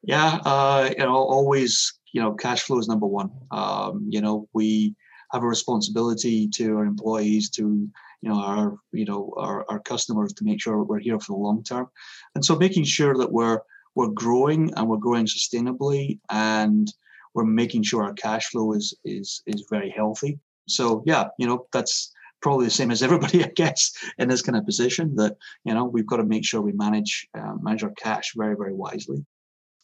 Yeah, 0.02 0.38
uh, 0.44 0.90
you 0.96 1.04
know, 1.04 1.14
always, 1.14 1.92
you 2.12 2.20
know, 2.20 2.32
cash 2.32 2.62
flow 2.62 2.78
is 2.78 2.88
number 2.88 3.06
one. 3.06 3.30
Um, 3.50 4.06
you 4.08 4.20
know, 4.20 4.48
we 4.52 4.94
have 5.32 5.42
a 5.42 5.46
responsibility 5.46 6.48
to 6.48 6.76
our 6.76 6.84
employees, 6.84 7.50
to 7.50 7.88
you 8.22 8.28
know 8.28 8.40
our 8.40 8.76
you 8.92 9.04
know 9.04 9.32
our, 9.36 9.64
our 9.68 9.80
customers, 9.80 10.32
to 10.34 10.44
make 10.44 10.60
sure 10.60 10.82
we're 10.82 10.98
here 10.98 11.18
for 11.18 11.32
the 11.32 11.42
long 11.42 11.62
term, 11.62 11.88
and 12.34 12.44
so 12.44 12.56
making 12.56 12.84
sure 12.84 13.16
that 13.16 13.32
we're 13.32 13.60
we're 13.94 14.08
growing 14.08 14.72
and 14.74 14.88
we're 14.88 14.96
growing 14.96 15.26
sustainably 15.26 16.18
and 16.30 16.92
we're 17.34 17.44
making 17.44 17.82
sure 17.82 18.02
our 18.02 18.14
cash 18.14 18.46
flow 18.48 18.72
is 18.72 18.94
is 19.04 19.42
is 19.46 19.66
very 19.70 19.90
healthy. 19.90 20.38
So 20.68 21.02
yeah, 21.06 21.28
you 21.38 21.46
know 21.46 21.66
that's 21.72 22.12
probably 22.42 22.66
the 22.66 22.70
same 22.70 22.90
as 22.90 23.02
everybody, 23.02 23.44
I 23.44 23.52
guess, 23.54 23.92
in 24.18 24.28
this 24.28 24.42
kind 24.42 24.56
of 24.56 24.66
position. 24.66 25.14
That 25.16 25.36
you 25.64 25.74
know 25.74 25.84
we've 25.84 26.06
got 26.06 26.16
to 26.16 26.24
make 26.24 26.44
sure 26.44 26.60
we 26.60 26.72
manage 26.72 27.28
uh, 27.36 27.54
manage 27.60 27.84
our 27.84 27.92
cash 27.92 28.32
very 28.36 28.56
very 28.56 28.74
wisely. 28.74 29.24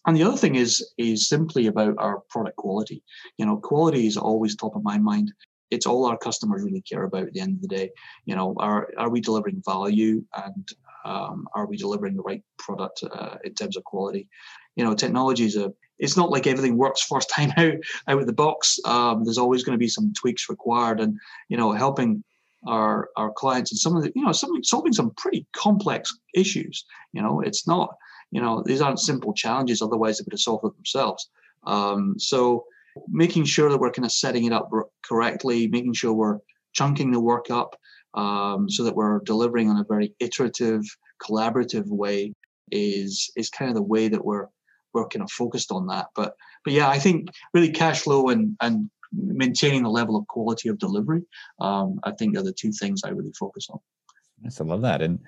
And 0.07 0.16
the 0.16 0.23
other 0.23 0.37
thing 0.37 0.55
is 0.55 0.92
is 0.99 1.29
simply 1.29 1.66
about 1.66 1.95
our 1.99 2.23
product 2.31 2.57
quality. 2.57 3.03
You 3.38 3.47
know, 3.47 3.57
quality 3.57 4.07
is 4.07 4.16
always 4.16 4.55
top 4.55 4.77
of 4.77 4.85
my 4.85 4.99
mind. 4.99 5.33
It's 5.71 5.87
all 5.87 6.07
our 6.07 6.16
customers 6.16 6.62
really 6.62 6.83
care 6.83 7.03
about 7.03 7.27
at 7.27 7.33
the 7.33 7.40
end 7.40 7.57
of 7.57 7.62
the 7.62 7.77
day. 7.77 7.90
You 8.25 8.37
know, 8.37 8.55
are 8.59 8.88
are 8.99 9.11
we 9.11 9.21
delivering 9.21 9.62
value 9.64 10.25
and 10.37 10.69
um, 11.07 11.47
are 11.55 11.66
we 11.66 11.77
delivering 11.77 12.16
the 12.16 12.23
right 12.23 12.42
product 12.59 13.05
uh, 13.11 13.37
in 13.45 13.55
terms 13.55 13.77
of 13.77 13.85
quality? 13.85 14.29
You 14.75 14.85
know, 14.85 14.95
technology 14.95 15.45
is 15.45 15.57
a 15.57 15.73
it's 15.99 16.16
not 16.16 16.31
like 16.31 16.47
everything 16.47 16.77
works 16.77 17.03
first 17.03 17.31
time 17.35 17.53
out 17.57 17.75
out 18.09 18.21
of 18.21 18.27
the 18.27 18.33
box. 18.33 18.79
Um, 18.85 19.25
there's 19.25 19.38
always 19.38 19.62
going 19.62 19.75
to 19.75 19.83
be 19.83 19.88
some 19.88 20.12
tweaks 20.14 20.49
required, 20.49 21.01
and 21.01 21.19
you 21.49 21.57
know, 21.57 21.73
helping 21.73 22.25
our 22.66 23.09
our 23.16 23.33
clients 23.33 23.71
and 23.71 23.79
some 23.79 23.97
of 23.97 24.03
the 24.03 24.12
you 24.16 24.25
know 24.25 24.33
something 24.33 24.62
solving 24.64 24.92
some 24.92 25.12
pretty 25.16 25.47
complex 25.55 26.12
issues. 26.35 26.85
You 27.12 27.23
know, 27.23 27.40
it's 27.40 27.69
not 27.69 27.95
you 28.33 28.40
know 28.40 28.62
these 28.66 28.81
aren't 28.81 29.01
simple 29.01 29.33
challenges. 29.33 29.81
Otherwise, 29.81 30.19
they 30.19 30.25
would 30.27 30.33
have 30.33 30.40
solved 30.40 30.64
it 30.64 30.75
themselves. 30.75 31.31
Um, 31.64 32.16
so 32.19 32.64
making 33.09 33.45
sure 33.45 33.71
that 33.71 33.79
we're 33.79 33.90
kind 33.92 34.07
of 34.07 34.12
setting 34.12 34.45
it 34.45 34.53
up 34.53 34.71
correctly, 35.05 35.69
making 35.69 35.92
sure 35.92 36.12
we're 36.12 36.38
chunking 36.73 37.12
the 37.12 37.21
work 37.21 37.51
up 37.51 37.77
um, 38.16 38.68
so 38.68 38.83
that 38.85 38.96
we're 38.96 39.20
delivering 39.20 39.70
on 39.70 39.76
a 39.76 39.85
very 39.85 40.14
iterative, 40.20 40.83
collaborative 41.22 41.87
way 41.87 42.33
is 42.72 43.31
is 43.37 43.50
kind 43.50 43.68
of 43.68 43.76
the 43.76 43.83
way 43.83 44.09
that 44.09 44.24
we're 44.24 44.46
we're 44.92 45.07
kind 45.09 45.22
of 45.22 45.31
focused 45.31 45.70
on 45.70 45.87
that. 45.88 46.07
But 46.14 46.35
but 46.64 46.72
yeah, 46.72 46.88
I 46.88 46.98
think 46.98 47.29
really 47.55 47.70
cash 47.70 48.00
flow 48.00 48.29
and 48.29 48.57
and 48.61 48.90
maintaining 49.12 49.83
the 49.83 49.90
level 49.90 50.16
of 50.16 50.26
quality 50.26 50.68
of 50.68 50.79
delivery, 50.79 51.22
um, 51.61 52.00
I 52.05 52.12
think 52.12 52.37
are 52.37 52.42
the 52.42 52.52
two 52.52 52.72
things 52.72 53.02
I 53.05 53.11
really 53.11 53.33
focus 53.38 53.68
on. 53.70 53.79
Yes, 54.42 54.61
I 54.61 54.64
love 54.64 54.83
that. 54.83 55.00
And 55.02 55.20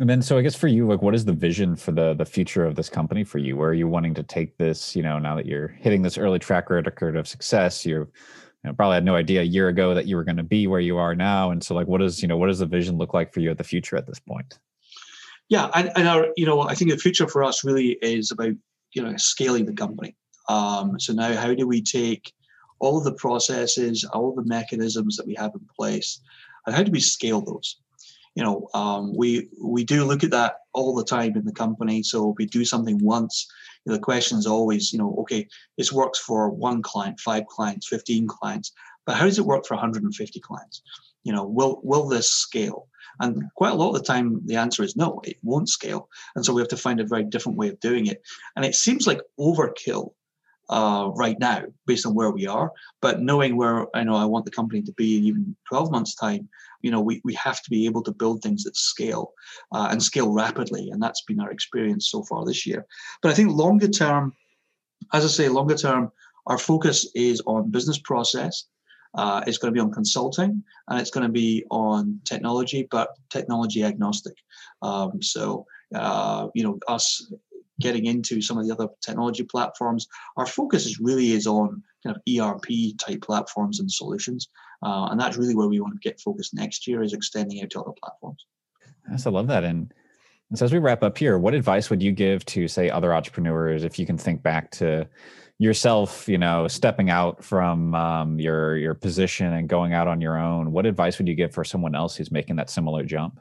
and 0.00 0.10
then 0.10 0.22
so 0.22 0.38
I 0.38 0.42
guess 0.42 0.56
for 0.56 0.68
you, 0.68 0.86
like 0.86 1.02
what 1.02 1.14
is 1.14 1.24
the 1.24 1.32
vision 1.32 1.76
for 1.76 1.92
the 1.92 2.14
the 2.14 2.24
future 2.24 2.64
of 2.64 2.76
this 2.76 2.88
company 2.88 3.24
for 3.24 3.38
you? 3.38 3.56
Where 3.56 3.70
are 3.70 3.74
you 3.74 3.88
wanting 3.88 4.14
to 4.14 4.22
take 4.22 4.56
this, 4.56 4.96
you 4.96 5.02
know, 5.02 5.18
now 5.18 5.36
that 5.36 5.46
you're 5.46 5.68
hitting 5.68 6.02
this 6.02 6.18
early 6.18 6.38
track 6.38 6.70
record 6.70 7.16
of 7.16 7.28
success, 7.28 7.84
you're 7.84 8.08
you 8.64 8.70
know, 8.70 8.74
probably 8.74 8.94
had 8.94 9.04
no 9.04 9.14
idea 9.14 9.42
a 9.42 9.44
year 9.44 9.68
ago 9.68 9.94
that 9.94 10.06
you 10.06 10.16
were 10.16 10.24
going 10.24 10.38
to 10.38 10.42
be 10.42 10.66
where 10.66 10.80
you 10.80 10.96
are 10.96 11.14
now. 11.14 11.50
And 11.50 11.62
so 11.62 11.74
like 11.74 11.86
what 11.86 12.00
is, 12.00 12.22
you 12.22 12.28
know, 12.28 12.38
what 12.38 12.46
does 12.46 12.60
the 12.60 12.66
vision 12.66 12.96
look 12.96 13.12
like 13.12 13.32
for 13.32 13.40
you 13.40 13.50
at 13.50 13.58
the 13.58 13.64
future 13.64 13.96
at 13.96 14.06
this 14.06 14.18
point? 14.18 14.58
Yeah, 15.50 15.70
and, 15.74 15.92
and 15.96 16.08
our, 16.08 16.28
you 16.36 16.46
know, 16.46 16.62
I 16.62 16.74
think 16.74 16.90
the 16.90 16.96
future 16.96 17.28
for 17.28 17.44
us 17.44 17.64
really 17.64 17.98
is 18.00 18.30
about 18.30 18.54
you 18.94 19.02
know 19.02 19.14
scaling 19.16 19.66
the 19.66 19.74
company. 19.74 20.16
Um, 20.48 20.98
so 20.98 21.12
now, 21.12 21.34
how 21.36 21.54
do 21.54 21.66
we 21.66 21.82
take 21.82 22.32
all 22.78 22.96
of 22.96 23.04
the 23.04 23.12
processes, 23.12 24.04
all 24.04 24.34
the 24.34 24.44
mechanisms 24.44 25.16
that 25.16 25.26
we 25.26 25.34
have 25.34 25.52
in 25.54 25.66
place, 25.78 26.20
and 26.66 26.74
how 26.74 26.82
do 26.82 26.90
we 26.90 27.00
scale 27.00 27.42
those? 27.42 27.76
You 28.34 28.42
know, 28.42 28.68
um, 28.72 29.14
we 29.14 29.48
we 29.62 29.84
do 29.84 30.04
look 30.04 30.24
at 30.24 30.30
that 30.30 30.60
all 30.74 30.94
the 30.94 31.04
time 31.04 31.36
in 31.36 31.44
the 31.44 31.52
company. 31.52 32.02
So 32.02 32.30
if 32.30 32.36
we 32.38 32.46
do 32.46 32.64
something 32.64 32.98
once, 33.02 33.46
you 33.84 33.90
know, 33.90 33.96
the 33.96 34.02
question 34.02 34.38
is 34.38 34.46
always, 34.46 34.92
you 34.92 34.98
know, 34.98 35.16
okay, 35.20 35.46
this 35.78 35.92
works 35.92 36.18
for 36.18 36.50
one 36.50 36.82
client, 36.82 37.20
five 37.20 37.46
clients, 37.46 37.88
fifteen 37.88 38.26
clients, 38.26 38.72
but 39.06 39.16
how 39.16 39.24
does 39.24 39.38
it 39.38 39.46
work 39.46 39.66
for 39.66 39.74
150 39.74 40.40
clients? 40.40 40.82
You 41.22 41.32
know, 41.32 41.44
will 41.44 41.80
will 41.82 42.08
this 42.08 42.30
scale? 42.30 42.88
And 43.20 43.44
quite 43.54 43.72
a 43.72 43.76
lot 43.76 43.90
of 43.90 43.94
the 43.94 44.02
time, 44.02 44.40
the 44.44 44.56
answer 44.56 44.82
is 44.82 44.96
no, 44.96 45.20
it 45.24 45.36
won't 45.42 45.68
scale. 45.68 46.08
And 46.34 46.44
so 46.44 46.52
we 46.52 46.60
have 46.60 46.68
to 46.68 46.76
find 46.76 47.00
a 47.00 47.06
very 47.06 47.24
different 47.24 47.58
way 47.58 47.68
of 47.68 47.78
doing 47.80 48.06
it. 48.06 48.20
And 48.56 48.64
it 48.64 48.74
seems 48.74 49.06
like 49.06 49.20
overkill 49.38 50.12
uh, 50.68 51.10
right 51.14 51.38
now, 51.38 51.62
based 51.86 52.06
on 52.06 52.14
where 52.14 52.30
we 52.30 52.46
are. 52.46 52.72
But 53.00 53.20
knowing 53.20 53.56
where 53.56 53.86
I 53.94 54.02
know 54.02 54.16
I 54.16 54.24
want 54.24 54.44
the 54.46 54.50
company 54.50 54.82
to 54.82 54.92
be 54.92 55.18
in 55.18 55.24
even 55.24 55.56
12 55.68 55.92
months' 55.92 56.14
time, 56.14 56.48
you 56.84 56.90
know, 56.90 57.00
we, 57.00 57.20
we 57.24 57.34
have 57.34 57.62
to 57.62 57.70
be 57.70 57.86
able 57.86 58.02
to 58.02 58.12
build 58.12 58.42
things 58.42 58.62
that 58.64 58.76
scale 58.76 59.32
uh, 59.72 59.88
and 59.90 60.02
scale 60.02 60.32
rapidly. 60.32 60.90
And 60.90 61.02
that's 61.02 61.22
been 61.22 61.40
our 61.40 61.50
experience 61.50 62.10
so 62.10 62.22
far 62.24 62.44
this 62.44 62.66
year. 62.66 62.86
But 63.22 63.30
I 63.32 63.34
think 63.34 63.50
longer 63.50 63.88
term, 63.88 64.34
as 65.12 65.24
I 65.24 65.28
say, 65.28 65.48
longer 65.48 65.76
term, 65.76 66.12
our 66.46 66.58
focus 66.58 67.10
is 67.14 67.40
on 67.46 67.70
business 67.70 67.98
process 67.98 68.66
uh, 69.14 69.42
it's 69.46 69.58
going 69.58 69.72
to 69.72 69.74
be 69.74 69.80
on 69.80 69.92
consulting 69.92 70.62
and 70.88 71.00
it's 71.00 71.10
going 71.10 71.26
to 71.26 71.32
be 71.32 71.64
on 71.70 72.20
technology, 72.24 72.88
but 72.90 73.10
technology 73.30 73.84
agnostic. 73.84 74.34
Um, 74.82 75.22
so, 75.22 75.66
uh, 75.94 76.48
you 76.54 76.64
know, 76.64 76.78
us 76.88 77.32
getting 77.80 78.06
into 78.06 78.40
some 78.40 78.58
of 78.58 78.66
the 78.66 78.72
other 78.72 78.88
technology 79.00 79.44
platforms, 79.44 80.06
our 80.36 80.46
focus 80.46 80.86
is 80.86 81.00
really 81.00 81.32
is 81.32 81.46
on 81.46 81.82
kind 82.04 82.16
of 82.16 82.22
ERP 82.28 82.96
type 82.98 83.22
platforms 83.22 83.80
and 83.80 83.90
solutions. 83.90 84.48
Uh, 84.82 85.06
and 85.10 85.18
that's 85.18 85.36
really 85.36 85.54
where 85.54 85.68
we 85.68 85.80
want 85.80 85.94
to 85.94 86.08
get 86.08 86.20
focused 86.20 86.54
next 86.54 86.86
year 86.86 87.02
is 87.02 87.12
extending 87.12 87.62
out 87.62 87.70
to 87.70 87.80
other 87.80 87.92
platforms. 88.02 88.46
Yes, 89.10 89.26
I 89.26 89.30
love 89.30 89.46
that. 89.48 89.64
And, 89.64 89.92
so 90.54 90.64
as 90.64 90.72
we 90.72 90.78
wrap 90.78 91.02
up 91.02 91.18
here, 91.18 91.38
what 91.38 91.54
advice 91.54 91.90
would 91.90 92.02
you 92.02 92.12
give 92.12 92.44
to 92.46 92.68
say 92.68 92.88
other 92.88 93.12
entrepreneurs 93.12 93.82
if 93.82 93.98
you 93.98 94.06
can 94.06 94.16
think 94.16 94.42
back 94.42 94.70
to 94.72 95.08
yourself, 95.58 96.28
you 96.28 96.38
know, 96.38 96.68
stepping 96.68 97.10
out 97.10 97.42
from 97.42 97.94
um, 97.94 98.38
your 98.38 98.76
your 98.76 98.94
position 98.94 99.52
and 99.52 99.68
going 99.68 99.94
out 99.94 100.06
on 100.06 100.20
your 100.20 100.38
own, 100.38 100.70
what 100.70 100.86
advice 100.86 101.18
would 101.18 101.26
you 101.26 101.34
give 101.34 101.52
for 101.52 101.64
someone 101.64 101.94
else 101.94 102.14
who's 102.14 102.30
making 102.30 102.56
that 102.56 102.70
similar 102.70 103.04
jump? 103.04 103.40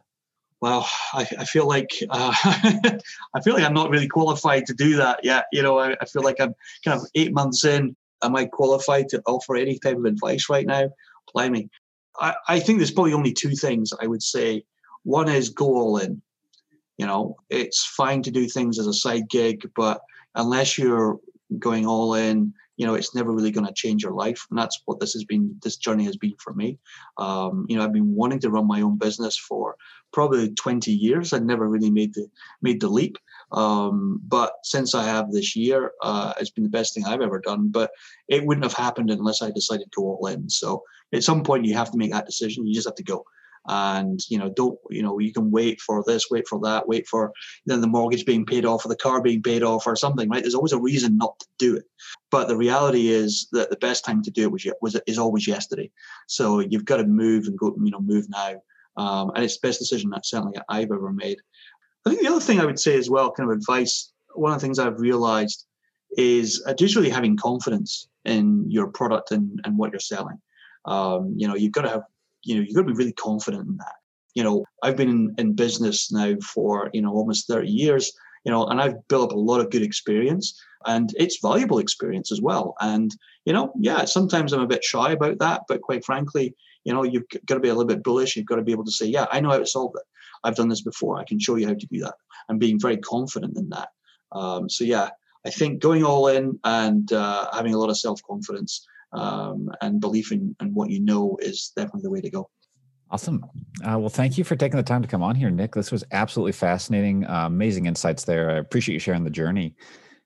Well, 0.61 0.89
I, 1.13 1.27
I 1.39 1.45
feel 1.45 1.67
like 1.67 1.91
uh, 2.09 2.33
I 2.43 3.41
feel 3.43 3.53
like 3.53 3.63
I'm 3.63 3.73
not 3.73 3.89
really 3.89 4.07
qualified 4.07 4.65
to 4.67 4.73
do 4.73 4.95
that 4.95 5.19
yet. 5.23 5.45
You 5.51 5.61
know, 5.61 5.77
I, 5.77 5.95
I 5.99 6.05
feel 6.05 6.23
like 6.23 6.39
I'm 6.39 6.55
kind 6.85 6.99
of 6.99 7.05
eight 7.15 7.33
months 7.33 7.65
in. 7.65 7.95
Am 8.23 8.35
I 8.35 8.45
qualified 8.45 9.09
to 9.09 9.21
offer 9.25 9.55
any 9.55 9.79
type 9.79 9.97
of 9.97 10.05
advice 10.05 10.49
right 10.49 10.65
now? 10.65 10.89
Blimey. 11.33 11.69
I, 12.19 12.35
I 12.47 12.59
think 12.59 12.79
there's 12.79 12.91
probably 12.91 13.13
only 13.13 13.33
two 13.33 13.55
things 13.55 13.91
I 13.99 14.07
would 14.07 14.23
say. 14.23 14.63
One 15.03 15.29
is 15.29 15.49
go 15.49 15.65
all 15.65 15.97
in. 15.97 16.21
You 16.97 17.07
know, 17.07 17.35
it's 17.49 17.85
fine 17.85 18.21
to 18.23 18.31
do 18.31 18.47
things 18.47 18.77
as 18.79 18.87
a 18.87 18.93
side 18.93 19.29
gig, 19.29 19.69
but 19.75 20.01
unless 20.35 20.77
you're 20.77 21.19
going 21.59 21.85
all 21.85 22.15
in 22.15 22.53
you 22.77 22.85
know 22.85 22.95
it's 22.95 23.13
never 23.13 23.31
really 23.31 23.51
going 23.51 23.67
to 23.67 23.73
change 23.73 24.03
your 24.03 24.13
life. 24.13 24.45
And 24.49 24.57
that's 24.57 24.81
what 24.85 24.99
this 24.99 25.13
has 25.13 25.23
been 25.23 25.55
this 25.61 25.77
journey 25.77 26.05
has 26.05 26.17
been 26.17 26.35
for 26.39 26.53
me. 26.53 26.79
Um, 27.17 27.65
you 27.69 27.77
know 27.77 27.83
i've 27.83 27.93
been 27.93 28.15
wanting 28.15 28.39
to 28.39 28.49
run 28.49 28.67
my 28.67 28.81
own 28.81 28.97
business 28.97 29.37
for 29.37 29.75
probably 30.11 30.49
20 30.53 30.91
years. 30.91 31.33
I 31.33 31.39
never 31.39 31.67
really 31.67 31.91
made 31.91 32.13
the 32.13 32.27
made 32.61 32.81
the 32.81 32.89
leap. 32.89 33.17
Um, 33.51 34.19
but 34.27 34.53
since 34.63 34.95
i 34.95 35.03
have 35.03 35.31
this 35.31 35.55
year 35.55 35.91
uh, 36.01 36.33
it's 36.39 36.49
been 36.49 36.63
the 36.63 36.69
best 36.69 36.93
thing 36.93 37.05
i've 37.05 37.21
ever 37.21 37.39
done. 37.39 37.69
But 37.69 37.91
it 38.27 38.45
wouldn't 38.45 38.65
have 38.65 38.73
happened 38.73 39.11
unless 39.11 39.41
i 39.41 39.51
decided 39.51 39.91
to 39.91 40.01
go 40.01 40.03
all 40.03 40.27
in. 40.27 40.49
So 40.49 40.83
at 41.13 41.23
some 41.23 41.43
point 41.43 41.65
you 41.65 41.75
have 41.75 41.91
to 41.91 41.97
make 41.97 42.11
that 42.11 42.25
decision. 42.25 42.65
You 42.65 42.73
just 42.73 42.87
have 42.87 42.95
to 42.95 43.03
go 43.03 43.25
and 43.67 44.19
you 44.29 44.37
know 44.37 44.49
don't 44.49 44.77
you 44.89 45.01
know 45.01 45.19
you 45.19 45.31
can 45.31 45.49
wait 45.49 45.79
for 45.79 46.03
this 46.05 46.29
wait 46.29 46.47
for 46.47 46.59
that 46.59 46.87
wait 46.87 47.07
for 47.07 47.31
then 47.65 47.79
the 47.79 47.87
mortgage 47.87 48.25
being 48.25 48.45
paid 48.45 48.65
off 48.65 48.85
or 48.85 48.89
the 48.89 48.95
car 48.95 49.21
being 49.21 49.41
paid 49.41 49.63
off 49.63 49.87
or 49.87 49.95
something 49.95 50.29
right? 50.29 50.41
There's 50.41 50.55
always 50.55 50.73
a 50.73 50.79
reason 50.79 51.17
not 51.17 51.39
to 51.39 51.47
do 51.57 51.75
it. 51.75 51.85
But 52.31 52.47
the 52.47 52.57
reality 52.57 53.09
is 53.09 53.47
that 53.51 53.69
the 53.69 53.77
best 53.77 54.03
time 54.03 54.21
to 54.23 54.31
do 54.31 54.43
it 54.43 54.51
was 54.51 54.67
was 54.81 54.99
is 55.07 55.17
always 55.17 55.47
yesterday. 55.47 55.91
So 56.27 56.59
you've 56.59 56.85
got 56.85 56.97
to 56.97 57.05
move 57.05 57.47
and 57.47 57.57
go 57.57 57.73
you 57.81 57.91
know 57.91 58.01
move 58.01 58.27
now. 58.29 58.55
Um, 58.95 59.31
and 59.33 59.43
it's 59.43 59.57
the 59.57 59.67
best 59.67 59.79
decision 59.79 60.09
that 60.11 60.25
certainly 60.25 60.57
i've 60.69 60.91
ever 60.91 61.11
made. 61.11 61.39
I 62.05 62.09
think 62.09 62.21
the 62.21 62.29
other 62.29 62.41
thing 62.41 62.59
i 62.59 62.65
would 62.65 62.79
say 62.79 62.97
as 62.97 63.09
well 63.09 63.31
kind 63.31 63.49
of 63.49 63.57
advice 63.57 64.11
one 64.35 64.51
of 64.51 64.59
the 64.59 64.65
things 64.65 64.77
i've 64.77 64.99
realized 64.99 65.65
is 66.17 66.61
uh, 66.67 66.73
just 66.73 66.95
really 66.95 67.09
having 67.09 67.37
confidence 67.37 68.07
in 68.25 68.69
your 68.69 68.87
product 68.87 69.31
and, 69.31 69.59
and 69.63 69.77
what 69.77 69.91
you're 69.91 69.99
selling. 69.99 70.39
Um, 70.85 71.33
you 71.37 71.47
know 71.47 71.55
you've 71.55 71.71
got 71.71 71.83
to 71.83 71.89
have 71.89 72.03
you 72.43 72.55
know, 72.55 72.61
you've 72.61 72.75
got 72.75 72.81
to 72.81 72.87
be 72.87 72.97
really 72.97 73.13
confident 73.13 73.67
in 73.67 73.77
that. 73.77 73.95
You 74.35 74.43
know, 74.43 74.65
I've 74.81 74.97
been 74.97 75.09
in, 75.09 75.35
in 75.37 75.53
business 75.53 76.11
now 76.11 76.35
for, 76.41 76.89
you 76.93 77.01
know, 77.01 77.13
almost 77.13 77.47
30 77.47 77.69
years. 77.69 78.11
you 78.45 78.51
know, 78.51 78.65
and 78.65 78.81
I've 78.81 79.07
built 79.07 79.31
up 79.31 79.35
a 79.35 79.39
lot 79.39 79.61
of 79.61 79.69
good 79.69 79.83
experience 79.83 80.59
and 80.85 81.13
it's 81.17 81.39
valuable 81.41 81.79
experience 81.79 82.31
as 82.31 82.41
well. 82.41 82.75
And, 82.81 83.15
you 83.45 83.53
know, 83.53 83.71
yeah, 83.79 84.05
sometimes 84.05 84.51
I'm 84.51 84.61
a 84.61 84.67
bit 84.67 84.83
shy 84.83 85.11
about 85.11 85.39
that, 85.39 85.61
but 85.67 85.81
quite 85.81 86.03
frankly, 86.03 86.55
you 86.83 86.93
know, 86.93 87.03
you've 87.03 87.23
got 87.45 87.55
to 87.55 87.61
be 87.61 87.69
a 87.69 87.73
little 87.73 87.87
bit 87.87 88.03
bullish. 88.03 88.35
You've 88.35 88.45
got 88.45 88.57
to 88.57 88.63
be 88.63 88.73
able 88.73 88.85
to 88.85 88.91
say, 88.91 89.05
yeah, 89.05 89.27
I 89.31 89.39
know 89.39 89.51
how 89.51 89.59
to 89.59 89.65
solve 89.65 89.93
it. 89.95 90.03
I've 90.43 90.55
done 90.55 90.67
this 90.67 90.81
before. 90.81 91.17
I 91.17 91.23
can 91.23 91.39
show 91.39 91.55
you 91.55 91.67
how 91.67 91.73
to 91.73 91.87
do 91.87 91.99
that. 91.99 92.15
And 92.49 92.59
being 92.59 92.79
very 92.79 92.97
confident 92.97 93.57
in 93.57 93.69
that. 93.69 93.89
Um, 94.33 94.69
so 94.69 94.83
yeah, 94.83 95.09
I 95.45 95.49
think 95.49 95.81
going 95.81 96.03
all 96.03 96.27
in 96.27 96.59
and 96.63 97.11
uh, 97.13 97.49
having 97.53 97.73
a 97.73 97.77
lot 97.77 97.89
of 97.89 97.97
self 97.97 98.21
confidence 98.23 98.85
um, 99.13 99.69
and 99.81 99.99
belief 99.99 100.31
in, 100.31 100.55
in 100.61 100.73
what 100.73 100.89
you 100.89 100.99
know 100.99 101.37
is 101.41 101.71
definitely 101.75 102.01
the 102.03 102.11
way 102.11 102.21
to 102.21 102.29
go. 102.29 102.49
Awesome. 103.11 103.45
Uh, 103.83 103.99
well, 103.99 104.09
thank 104.09 104.37
you 104.37 104.43
for 104.43 104.55
taking 104.55 104.77
the 104.77 104.83
time 104.83 105.01
to 105.01 105.07
come 105.07 105.21
on 105.21 105.35
here, 105.35 105.51
Nick. 105.51 105.75
This 105.75 105.91
was 105.91 106.03
absolutely 106.11 106.53
fascinating. 106.53 107.25
Uh, 107.25 107.45
amazing 107.45 107.85
insights 107.85 108.23
there. 108.23 108.49
I 108.49 108.55
appreciate 108.55 108.93
you 108.93 108.99
sharing 108.99 109.23
the 109.23 109.29
journey. 109.29 109.75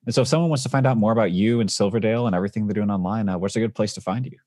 And 0.06 0.15
so, 0.15 0.21
if 0.21 0.30
someone 0.30 0.50
wants 0.50 0.63
to 0.63 0.69
find 0.69 0.88
out 0.88 0.95
more 0.95 1.12
about 1.12 1.32
you 1.32 1.60
and 1.60 1.69
Silverdale 1.69 2.28
and 2.28 2.36
everything 2.36 2.65
they're 2.65 2.73
doing 2.73 2.89
online, 2.89 3.28
uh, 3.28 3.38
what's 3.38 3.58
a 3.58 3.60
good 3.60 3.76
place 3.76 3.93
to 3.95 4.02
find 4.02 4.26
you? 4.26 4.38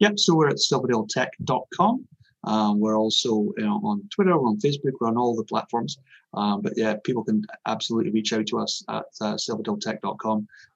Yep. 0.00 0.18
So 0.18 0.34
we're 0.34 0.48
at 0.48 0.56
silverdaletech.com. 0.56 2.06
Um, 2.46 2.80
we're 2.80 2.98
also 2.98 3.52
you 3.56 3.64
know, 3.64 3.80
on 3.84 4.08
Twitter, 4.10 4.38
we're 4.38 4.48
on 4.48 4.58
Facebook, 4.58 4.92
we're 5.00 5.08
on 5.08 5.16
all 5.16 5.34
the 5.34 5.44
platforms. 5.44 5.98
Um, 6.34 6.60
but 6.62 6.72
yeah, 6.76 6.96
people 7.04 7.24
can 7.24 7.42
absolutely 7.66 8.10
reach 8.10 8.32
out 8.32 8.46
to 8.48 8.58
us 8.58 8.82
at 8.88 9.04
uh, 9.20 9.36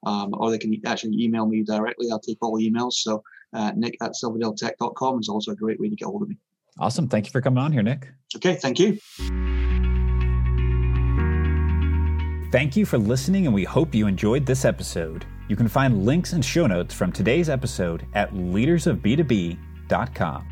um, 0.07 0.35
or 0.35 0.50
they 0.50 0.59
can 0.59 0.81
actually 0.87 1.20
email 1.22 1.46
me 1.46 1.64
directly. 1.64 2.09
I'll 2.11 2.20
take 2.20 2.38
all 2.40 2.59
emails. 2.59 2.94
So 2.94 3.22
uh, 3.52 3.72
nick 3.76 3.96
at 4.00 4.12
silverdaletech.com 4.12 5.20
is 5.20 5.28
also 5.28 5.52
a 5.52 5.57
great 5.57 5.81
way 5.81 5.88
to 5.88 5.96
get 5.96 6.07
hold 6.07 6.22
of 6.22 6.28
me. 6.28 6.37
Awesome. 6.78 7.09
Thank 7.09 7.26
you 7.26 7.33
for 7.33 7.40
coming 7.40 7.59
on 7.59 7.72
here, 7.72 7.83
Nick. 7.83 8.09
Okay. 8.37 8.54
Thank 8.54 8.78
you. 8.78 8.98
Thank 12.50 12.76
you 12.76 12.87
for 12.87 12.96
listening, 12.96 13.44
and 13.46 13.54
we 13.54 13.64
hope 13.64 13.94
you 13.94 14.07
enjoyed 14.07 14.46
this 14.46 14.64
episode. 14.64 15.26
You 15.48 15.57
can 15.57 15.68
find 15.68 16.07
links 16.07 16.33
and 16.33 16.42
show 16.44 16.66
notes 16.66 16.94
from 16.94 17.12
today's 17.12 17.50
episode 17.50 18.07
at 18.14 18.33
leadersofb2b.com. 18.33 20.47